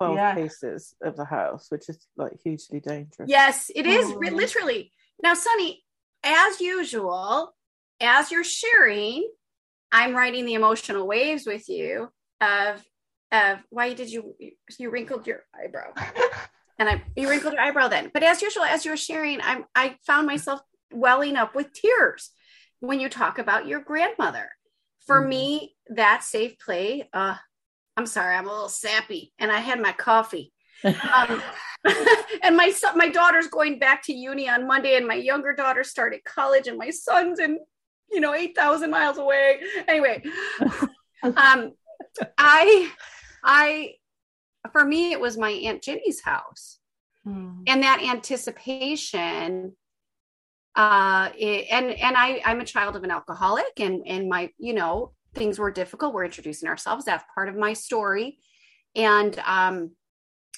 [0.00, 0.34] 12 yeah.
[0.34, 3.28] paces of the house, which is like hugely dangerous.
[3.28, 4.18] Yes, it is oh.
[4.18, 4.92] literally.
[5.22, 5.76] Now, Soni,
[6.24, 7.54] as usual,
[8.00, 9.28] as you're sharing,
[9.92, 12.82] I'm writing the emotional waves with you of
[13.32, 14.34] of why did you
[14.78, 15.92] you wrinkled your eyebrow
[16.78, 18.10] and I you wrinkled your eyebrow then.
[18.12, 20.60] But as usual, as you were sharing, I'm I found myself
[20.92, 22.30] welling up with tears
[22.80, 24.48] when you talk about your grandmother.
[25.06, 27.36] For mm me, that safe play, uh,
[28.00, 30.52] I'm sorry, I'm a little sappy, and I had my coffee.
[30.82, 31.42] Um,
[32.42, 35.84] and my son, my daughter's going back to uni on Monday, and my younger daughter
[35.84, 37.58] started college, and my son's in,
[38.10, 39.60] you know, eight thousand miles away.
[39.86, 40.22] Anyway,
[41.22, 41.72] um,
[42.38, 42.90] I,
[43.44, 43.96] I,
[44.72, 46.78] for me, it was my aunt Jenny's house,
[47.26, 47.62] mm.
[47.66, 49.76] and that anticipation.
[50.74, 54.72] Uh, it, and and I, I'm a child of an alcoholic, and and my, you
[54.72, 56.14] know, things were difficult.
[56.14, 57.04] We're introducing ourselves.
[57.04, 58.38] That's part of my story,
[58.94, 59.90] and um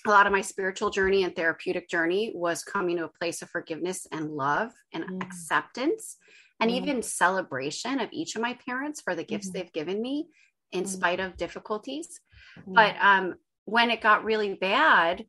[0.05, 3.49] a lot of my spiritual journey and therapeutic journey was coming to a place of
[3.51, 5.23] forgiveness and love and mm.
[5.23, 6.17] acceptance
[6.59, 6.75] and mm.
[6.75, 9.53] even celebration of each of my parents for the gifts mm.
[9.53, 10.27] they've given me
[10.73, 10.89] in mm.
[10.89, 12.19] spite of difficulties
[12.67, 15.25] but um, when it got really bad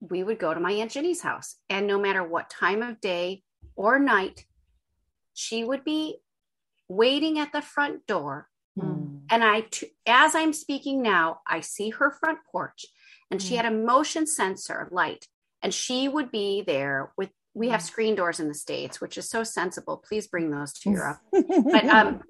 [0.00, 3.42] we would go to my aunt ginny's house and no matter what time of day
[3.76, 4.44] or night
[5.32, 6.18] she would be
[6.88, 8.48] waiting at the front door.
[9.30, 9.64] And i
[10.06, 12.86] as i'm speaking now i see her front porch
[13.30, 13.56] and she mm.
[13.58, 15.26] had a motion sensor light
[15.62, 17.86] and she would be there with we have mm.
[17.86, 21.84] screen doors in the states which is so sensible please bring those to europe but
[21.86, 22.22] um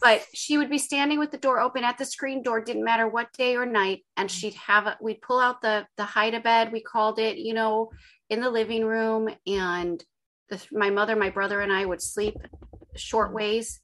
[0.00, 3.08] but she would be standing with the door open at the screen door didn't matter
[3.08, 4.32] what day or night and mm.
[4.32, 7.54] she'd have a we'd pull out the the hide a bed we called it you
[7.54, 7.90] know
[8.30, 10.02] in the living room and
[10.48, 12.36] the, my mother my brother and i would sleep
[12.96, 13.80] short ways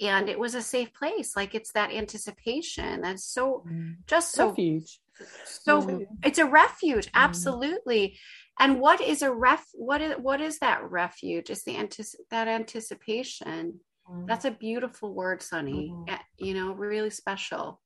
[0.00, 3.64] and it was a safe place like it's that anticipation that's so
[4.06, 5.00] just so refuge
[5.44, 6.02] so mm-hmm.
[6.24, 7.24] it's a refuge mm-hmm.
[7.24, 8.18] absolutely
[8.58, 12.48] and what is a ref what is what is that refuge is the antici- that
[12.48, 14.26] anticipation mm-hmm.
[14.26, 16.14] that's a beautiful word soni mm-hmm.
[16.38, 17.80] you know really special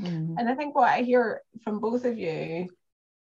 [0.00, 0.36] mm-hmm.
[0.38, 2.68] and i think what i hear from both of you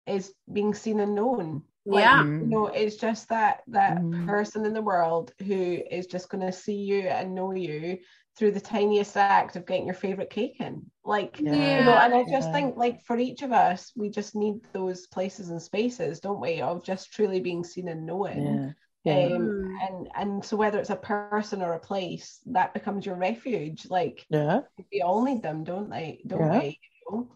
[0.08, 4.28] is being seen and known like, yeah you know it's just that that mm.
[4.28, 7.98] person in the world who is just going to see you and know you
[8.42, 11.52] through the tiniest act of getting your favorite cake in like yeah.
[11.52, 12.52] you know and i just yeah.
[12.52, 16.60] think like for each of us we just need those places and spaces don't we
[16.60, 18.74] of just truly being seen and known
[19.04, 19.14] yeah.
[19.14, 19.76] Um, mm.
[19.88, 24.26] and and so whether it's a person or a place that becomes your refuge like
[24.32, 24.62] yeah
[24.92, 26.60] we all need them don't they don't yeah.
[26.60, 26.80] we
[27.10, 27.32] you know?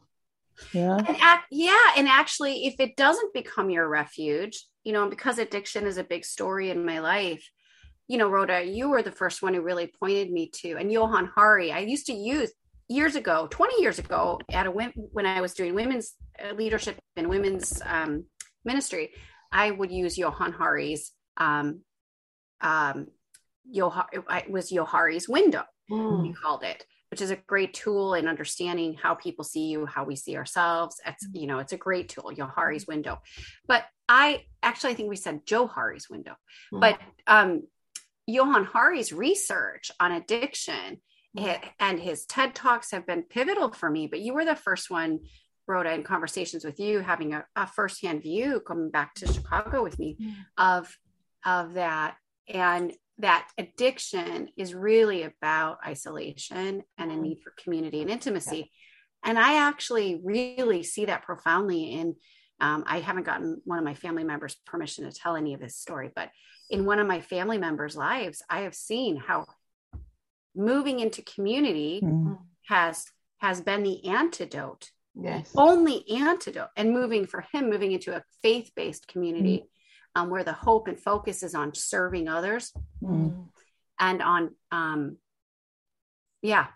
[0.73, 5.37] yeah and act, yeah and actually if it doesn't become your refuge you know because
[5.37, 7.47] addiction is a big story in my life
[8.07, 11.29] you know, Rhoda, you were the first one who really pointed me to, and Johann
[11.33, 11.71] Hari.
[11.71, 12.51] I used to use
[12.87, 17.29] years ago, 20 years ago, at a when I was doing women's uh, leadership and
[17.29, 18.25] women's um,
[18.63, 19.11] ministry,
[19.51, 21.81] I would use Johann Hari's um,
[22.61, 23.07] um,
[23.73, 26.21] it was Johari's window, mm.
[26.21, 30.03] we called it, which is a great tool in understanding how people see you, how
[30.03, 31.01] we see ourselves.
[31.05, 33.21] It's you know, it's a great tool, Johari's window.
[33.67, 36.35] But I actually I think we said Johari's window,
[36.73, 36.81] mm.
[36.81, 37.63] but um,
[38.27, 41.01] Johann Hari's research on addiction
[41.37, 41.59] mm.
[41.79, 44.07] and his TED Talks have been pivotal for me.
[44.07, 45.19] But you were the first one,
[45.67, 49.99] Rhoda, in conversations with you, having a, a firsthand view coming back to Chicago with
[49.99, 50.17] me
[50.57, 50.95] of,
[51.45, 52.15] of that.
[52.47, 58.71] And that addiction is really about isolation and a need for community and intimacy.
[59.23, 62.15] And I actually really see that profoundly in
[62.59, 65.75] um, I haven't gotten one of my family members permission to tell any of this
[65.75, 66.29] story, but
[66.69, 69.45] in one of my family members' lives, I have seen how
[70.55, 72.37] moving into community mm.
[72.67, 73.05] has
[73.39, 74.89] has been the antidote.
[75.13, 75.51] Yes.
[75.55, 76.69] Only antidote.
[76.75, 79.65] And moving for him, moving into a faith-based community
[80.17, 80.21] mm.
[80.21, 83.45] um, where the hope and focus is on serving others mm.
[83.99, 85.17] and on um
[86.41, 86.67] yeah,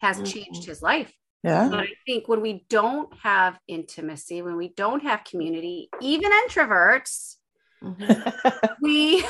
[0.00, 0.26] has mm-hmm.
[0.26, 1.12] changed his life.
[1.44, 1.68] Yeah.
[1.68, 7.36] But I think when we don't have intimacy, when we don't have community, even introverts,
[7.82, 8.74] Mm-hmm.
[8.80, 9.22] we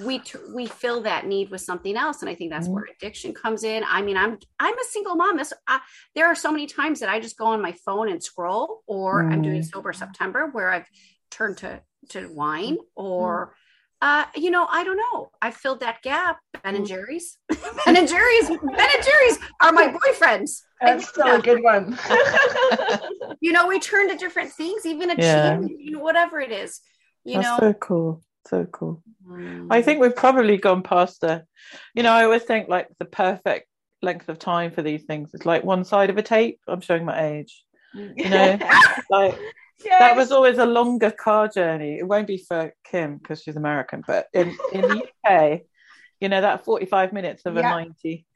[0.04, 0.22] we
[0.54, 2.74] we fill that need with something else and i think that's mm-hmm.
[2.74, 5.78] where addiction comes in i mean i'm i'm a single mom this, uh,
[6.14, 9.22] there are so many times that i just go on my phone and scroll or
[9.22, 9.32] mm-hmm.
[9.32, 9.76] i'm doing mm-hmm.
[9.76, 10.86] sober september where i've
[11.30, 11.80] turned to
[12.10, 13.54] to wine or
[14.02, 15.30] uh, you know, I don't know.
[15.40, 16.38] I filled that gap.
[16.62, 17.38] Ben and Jerry's,
[17.86, 20.60] Ben and Jerry's, Ben and Jerry's are my boyfriends.
[20.80, 21.98] That's still a good one.
[23.40, 25.60] you know, we turn to different things, even a yeah.
[25.60, 26.80] you whatever it is
[27.24, 29.66] you That's know so cool so cool mm.
[29.70, 31.44] i think we've probably gone past the
[31.94, 33.68] you know i always think like the perfect
[34.02, 37.04] length of time for these things is like one side of a tape i'm showing
[37.04, 38.58] my age you know
[39.10, 39.38] like
[39.84, 40.00] yes.
[40.00, 44.02] that was always a longer car journey it won't be for kim because she's american
[44.06, 45.60] but in in the uk
[46.20, 47.60] you know that 45 minutes of yeah.
[47.60, 48.26] a 90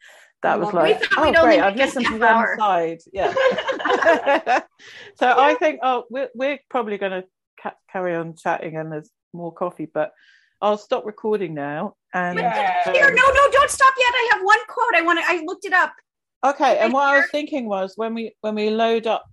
[0.43, 3.33] that was like oh great i've listened to one side yeah
[5.17, 5.35] so yeah.
[5.39, 7.25] i think oh we're, we're probably going to
[7.61, 10.13] ca- carry on chatting and there's more coffee, but
[10.61, 11.95] I'll stop recording now.
[12.15, 12.83] And yeah.
[12.87, 14.13] Uh, here, no, no, don't stop yet.
[14.15, 14.95] I have one quote.
[14.97, 15.25] I want to.
[15.27, 15.93] I looked it up.
[16.45, 19.25] Okay, and what I was thinking was when we when we load up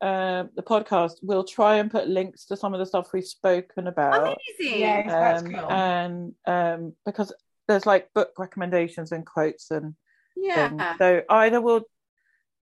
[0.00, 3.86] um, the podcast, we'll try and put links to some of the stuff we've spoken
[3.86, 4.36] about.
[4.58, 4.80] Amazing.
[4.80, 5.70] Yes, that's Um, cool.
[5.70, 7.32] and um, because
[7.68, 9.94] there's like book recommendations and quotes and
[10.36, 10.68] Yeah.
[10.68, 10.82] things.
[10.98, 11.84] So either we'll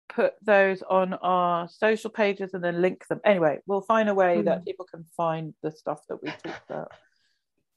[0.09, 3.21] put those on our social pages and then link them.
[3.23, 6.91] Anyway, we'll find a way that people can find the stuff that we talked about.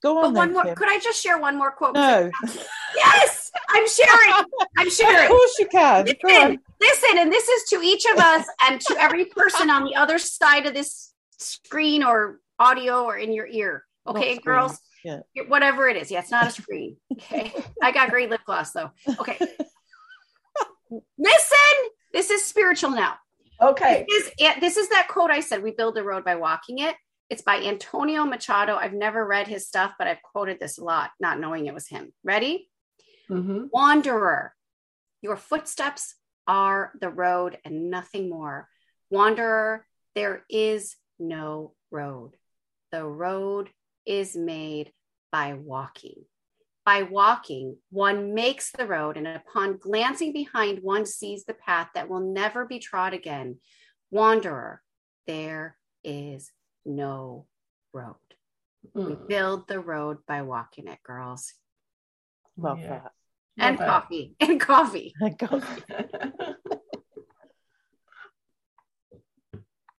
[0.03, 0.65] Go But on, one then, more.
[0.65, 0.75] Kim.
[0.75, 1.95] Could I just share one more quote?
[1.95, 2.31] No,
[2.97, 4.45] Yes, I'm sharing.
[4.77, 5.25] I'm sharing.
[5.25, 6.05] of course you can.
[6.07, 9.95] Listen, listen, and this is to each of us and to every person on the
[9.95, 13.85] other side of this screen or audio or in your ear.
[14.07, 14.79] Okay, girls.
[15.05, 15.21] Yeah.
[15.49, 16.11] Whatever it is.
[16.11, 16.97] Yeah, it's not a screen.
[17.13, 17.53] Okay.
[17.83, 18.91] I got great lip gloss though.
[19.21, 19.39] Okay.
[21.19, 23.15] Listen, this is spiritual now.
[23.61, 24.05] Okay.
[24.09, 24.61] This is.
[24.61, 25.63] This is that quote I said.
[25.63, 26.95] We build a road by walking it.
[27.33, 28.77] It's by Antonio Machado.
[28.77, 31.89] I've never read his stuff, but I've quoted this a lot, not knowing it was
[31.89, 32.13] him.
[32.23, 32.71] Ready?
[33.31, 33.71] Mhm.
[33.73, 34.55] Wanderer,
[35.23, 36.15] your footsteps
[36.47, 38.69] are the road and nothing more.
[39.09, 42.37] Wanderer, there is no road.
[42.91, 43.71] The road
[44.05, 44.93] is made
[45.31, 46.27] by walking.
[46.85, 52.11] By walking, one makes the road, and upon glancing behind, one sees the path that
[52.11, 53.59] will never be trod again.
[54.11, 54.83] Wanderer,
[55.27, 56.53] there is
[56.85, 57.47] no
[57.93, 58.17] road.
[58.95, 59.29] We Mm.
[59.29, 61.55] build the road by walking it, girls.
[62.57, 62.89] Love Yeah.
[63.01, 63.13] that.
[63.59, 63.91] And Love it.
[63.91, 64.37] coffee.
[64.41, 65.15] And coffee.
[65.21, 65.63] Thank God.